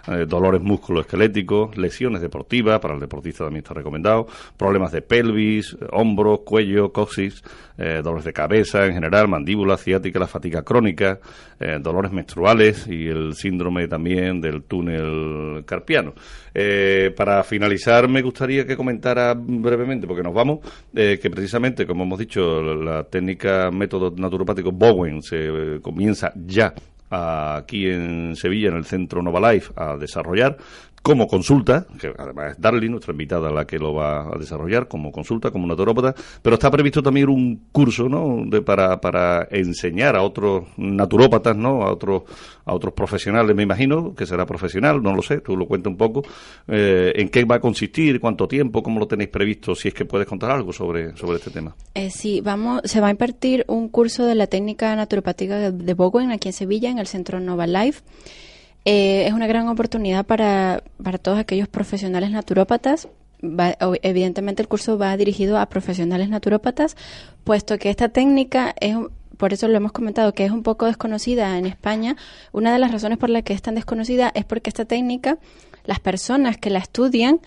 eh, 0.07 0.25
dolores 0.27 0.61
musculoesqueléticos, 0.61 1.77
lesiones 1.77 2.21
deportivas, 2.21 2.79
para 2.79 2.93
el 2.95 2.99
deportista 2.99 3.45
también 3.45 3.63
está 3.63 3.73
recomendado, 3.73 4.27
problemas 4.57 4.91
de 4.91 5.01
pelvis, 5.01 5.77
hombros, 5.91 6.41
cuello, 6.45 6.91
coxis, 6.91 7.43
dolores 8.01 8.25
de 8.25 8.33
cabeza 8.33 8.85
en 8.85 8.93
general, 8.93 9.27
mandíbula 9.27 9.77
ciática, 9.77 10.19
la 10.19 10.27
fatiga 10.27 10.63
crónica, 10.63 11.19
eh, 11.59 11.77
dolores 11.81 12.11
menstruales 12.11 12.87
y 12.87 13.07
el 13.07 13.33
síndrome 13.33 13.87
también 13.87 14.41
del 14.41 14.63
túnel 14.63 15.63
carpiano. 15.65 16.13
Eh, 16.53 17.13
para 17.15 17.43
finalizar, 17.43 18.07
me 18.07 18.21
gustaría 18.21 18.65
que 18.65 18.75
comentara 18.75 19.33
brevemente, 19.35 20.07
porque 20.07 20.23
nos 20.23 20.33
vamos, 20.33 20.59
eh, 20.95 21.19
que 21.21 21.29
precisamente, 21.29 21.85
como 21.85 22.03
hemos 22.03 22.19
dicho, 22.19 22.61
la 22.61 23.03
técnica 23.03 23.69
método 23.71 24.13
naturopático 24.15 24.71
Bowen 24.71 25.21
se 25.21 25.79
comienza 25.81 26.31
ya 26.35 26.73
aquí 27.15 27.87
en 27.87 28.35
Sevilla, 28.35 28.69
en 28.69 28.75
el 28.77 28.85
Centro 28.85 29.21
Nova 29.21 29.53
Life, 29.53 29.71
a 29.75 29.95
desarrollar 29.97 30.57
como 31.03 31.27
consulta, 31.27 31.85
que 31.99 32.13
además 32.17 32.53
es 32.53 32.61
Darly, 32.61 32.87
nuestra 32.87 33.11
invitada, 33.11 33.51
la 33.51 33.67
que 33.67 33.77
lo 33.77 33.93
va 33.93 34.33
a 34.33 34.37
desarrollar 34.39 34.87
como 34.87 35.11
consulta, 35.11 35.51
como 35.51 35.67
naturópata, 35.67 36.15
pero 36.41 36.53
está 36.53 36.71
previsto 36.71 37.03
también 37.03 37.27
un 37.27 37.67
curso, 37.73 38.07
¿no?, 38.07 38.43
de, 38.47 38.61
para, 38.61 39.01
para 39.01 39.45
enseñar 39.51 40.15
a 40.15 40.21
otros 40.21 40.63
naturópatas, 40.77 41.57
¿no?, 41.57 41.83
a 41.83 41.91
otros, 41.91 42.23
a 42.63 42.73
otros 42.73 42.93
profesionales, 42.93 43.53
me 43.53 43.63
imagino, 43.63 44.15
que 44.15 44.25
será 44.25 44.45
profesional, 44.45 45.03
no 45.03 45.13
lo 45.13 45.21
sé, 45.21 45.41
tú 45.41 45.57
lo 45.57 45.67
cuentas 45.67 45.91
un 45.91 45.97
poco, 45.97 46.23
eh, 46.69 47.11
en 47.17 47.27
qué 47.27 47.43
va 47.43 47.55
a 47.55 47.59
consistir, 47.59 48.21
cuánto 48.21 48.47
tiempo, 48.47 48.81
cómo 48.81 48.97
lo 48.97 49.05
tenéis 49.05 49.29
previsto, 49.29 49.75
si 49.75 49.89
es 49.89 49.93
que 49.93 50.05
puedes 50.05 50.25
contar 50.25 50.51
algo 50.51 50.71
sobre, 50.71 51.17
sobre 51.17 51.37
este 51.37 51.51
tema. 51.51 51.75
Eh, 51.95 52.11
sí, 52.11 52.39
vamos, 52.39 52.81
se 52.85 53.01
va 53.01 53.07
a 53.07 53.11
impartir 53.11 53.65
un 53.67 53.89
curso 53.89 54.25
de 54.25 54.35
la 54.35 54.47
técnica 54.47 54.95
naturopática 54.95 55.57
de, 55.57 55.71
de 55.73 55.93
Bowen 55.95 56.31
aquí 56.31 56.47
en 56.47 56.53
Sevilla, 56.53 56.89
en 56.89 56.97
el 56.97 57.07
Centro 57.07 57.41
Nova 57.41 57.67
Life. 57.67 58.03
Eh, 58.85 59.25
es 59.27 59.33
una 59.33 59.47
gran 59.47 59.67
oportunidad 59.67 60.25
para, 60.25 60.83
para 61.01 61.17
todos 61.17 61.39
aquellos 61.39 61.67
profesionales 61.67 62.31
naturópatas. 62.31 63.07
evidentemente 64.01 64.61
el 64.61 64.67
curso 64.67 64.97
va 64.97 65.15
dirigido 65.17 65.57
a 65.57 65.65
profesionales 65.67 66.29
naturópatas, 66.29 66.95
puesto 67.43 67.77
que 67.77 67.89
esta 67.89 68.09
técnica 68.09 68.73
es, 68.79 68.95
por 69.37 69.53
eso 69.53 69.67
lo 69.67 69.77
hemos 69.77 69.91
comentado, 69.91 70.33
que 70.33 70.45
es 70.45 70.51
un 70.51 70.63
poco 70.63 70.85
desconocida 70.85 71.57
en 71.57 71.65
España. 71.65 72.15
Una 72.51 72.71
de 72.73 72.79
las 72.79 72.91
razones 72.91 73.17
por 73.17 73.29
las 73.29 73.43
que 73.43 73.53
es 73.53 73.61
tan 73.61 73.75
desconocida 73.75 74.31
es 74.35 74.45
porque 74.45 74.69
esta 74.69 74.85
técnica, 74.85 75.37
las 75.85 75.99
personas 75.99 76.57
que 76.57 76.69
la 76.69 76.79
estudian, 76.79 77.39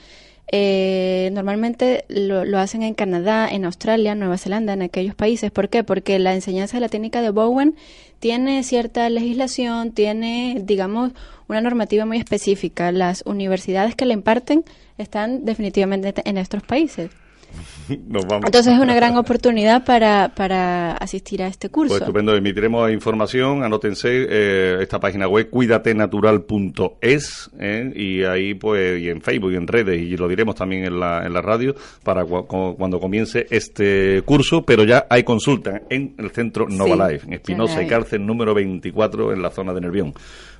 eh, 0.52 1.30
normalmente 1.32 2.04
lo, 2.08 2.44
lo, 2.44 2.58
hacen 2.58 2.82
en 2.82 2.94
Canadá, 2.94 3.48
en 3.48 3.64
Australia, 3.64 4.14
Nueva 4.14 4.38
Zelanda, 4.38 4.74
en 4.74 4.82
aquellos 4.82 5.14
países. 5.14 5.50
¿Por 5.50 5.68
qué? 5.68 5.82
Porque 5.82 6.18
la 6.18 6.34
enseñanza 6.34 6.76
de 6.76 6.82
la 6.82 6.88
técnica 6.88 7.20
de 7.20 7.30
Bowen 7.30 7.74
tiene 8.20 8.62
cierta 8.62 9.08
legislación, 9.10 9.92
tiene, 9.92 10.60
digamos, 10.62 11.12
una 11.48 11.60
normativa 11.60 12.06
muy 12.06 12.18
específica. 12.18 12.92
Las 12.92 13.22
universidades 13.26 13.94
que 13.94 14.06
la 14.06 14.14
imparten 14.14 14.64
están 14.98 15.44
definitivamente 15.44 16.14
en 16.24 16.38
estos 16.38 16.62
países. 16.62 17.10
Entonces 17.88 18.74
es 18.74 18.78
una 18.78 18.94
gran 18.94 19.16
oportunidad 19.16 19.84
para, 19.84 20.32
para 20.34 20.92
asistir 20.92 21.42
a 21.42 21.48
este 21.48 21.68
curso. 21.68 21.92
Pues 21.92 22.02
estupendo, 22.02 22.34
emitiremos 22.34 22.90
información, 22.90 23.64
anótense 23.64 24.26
eh, 24.28 24.78
esta 24.80 25.00
página 25.00 25.28
web 25.28 25.50
cuidateNatural.es 25.50 27.50
eh, 27.58 27.92
y 27.94 28.24
ahí 28.24 28.54
pues 28.54 29.00
y 29.00 29.08
en 29.08 29.20
Facebook 29.20 29.52
y 29.52 29.56
en 29.56 29.66
redes 29.66 30.00
y 30.00 30.16
lo 30.16 30.28
diremos 30.28 30.54
también 30.54 30.84
en 30.84 31.00
la, 31.00 31.26
en 31.26 31.32
la 31.32 31.42
radio 31.42 31.74
para 32.02 32.24
cuando 32.24 33.00
comience 33.00 33.46
este 33.50 34.22
curso, 34.22 34.62
pero 34.62 34.84
ya 34.84 35.06
hay 35.08 35.22
consulta 35.22 35.82
en 35.88 36.14
el 36.18 36.30
centro 36.30 36.68
Nova 36.68 37.08
Life, 37.08 37.26
en 37.26 37.34
Espinosa 37.34 37.82
y 37.82 37.86
Cárcel 37.86 38.24
número 38.24 38.54
24 38.54 39.32
en 39.32 39.42
la 39.42 39.50
zona 39.50 39.72
de 39.72 39.80
Nervión. 39.80 40.14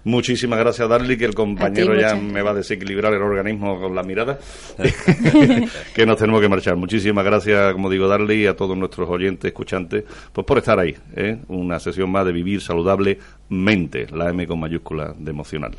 Muchísimas 0.07 0.61
gracias, 0.61 0.89
Darly, 0.89 1.17
que 1.19 1.25
el 1.25 1.35
compañero 1.35 1.93
ya 1.99 2.15
me 2.15 2.41
va 2.41 2.53
a 2.53 2.55
desequilibrar 2.55 3.13
el 3.13 3.21
organismo 3.21 3.81
con 3.81 3.93
la 3.93 4.05
mirada, 4.05 4.39
que 5.97 6.07
nos 6.07 6.17
tenemos 6.17 6.41
que 6.41 6.49
marchar. 6.49 6.77
Muchísimas 6.77 7.25
gracias, 7.25 7.73
como 7.73 7.91
digo, 7.91 8.07
darle 8.07 8.37
y 8.37 8.47
a 8.47 8.55
todos 8.55 8.79
nuestros 8.79 9.11
oyentes, 9.11 9.49
escuchantes, 9.49 10.05
pues 10.33 10.47
por 10.47 10.59
estar 10.59 10.79
ahí. 10.79 10.95
¿eh? 11.17 11.39
Una 11.49 11.81
sesión 11.81 12.09
más 12.13 12.25
de 12.25 12.31
Vivir 12.31 12.61
Saludable 12.61 13.19
Mente, 13.49 14.07
la 14.13 14.31
M 14.31 14.47
con 14.47 14.61
mayúscula 14.61 15.13
de 15.19 15.29
emocional. 15.29 15.73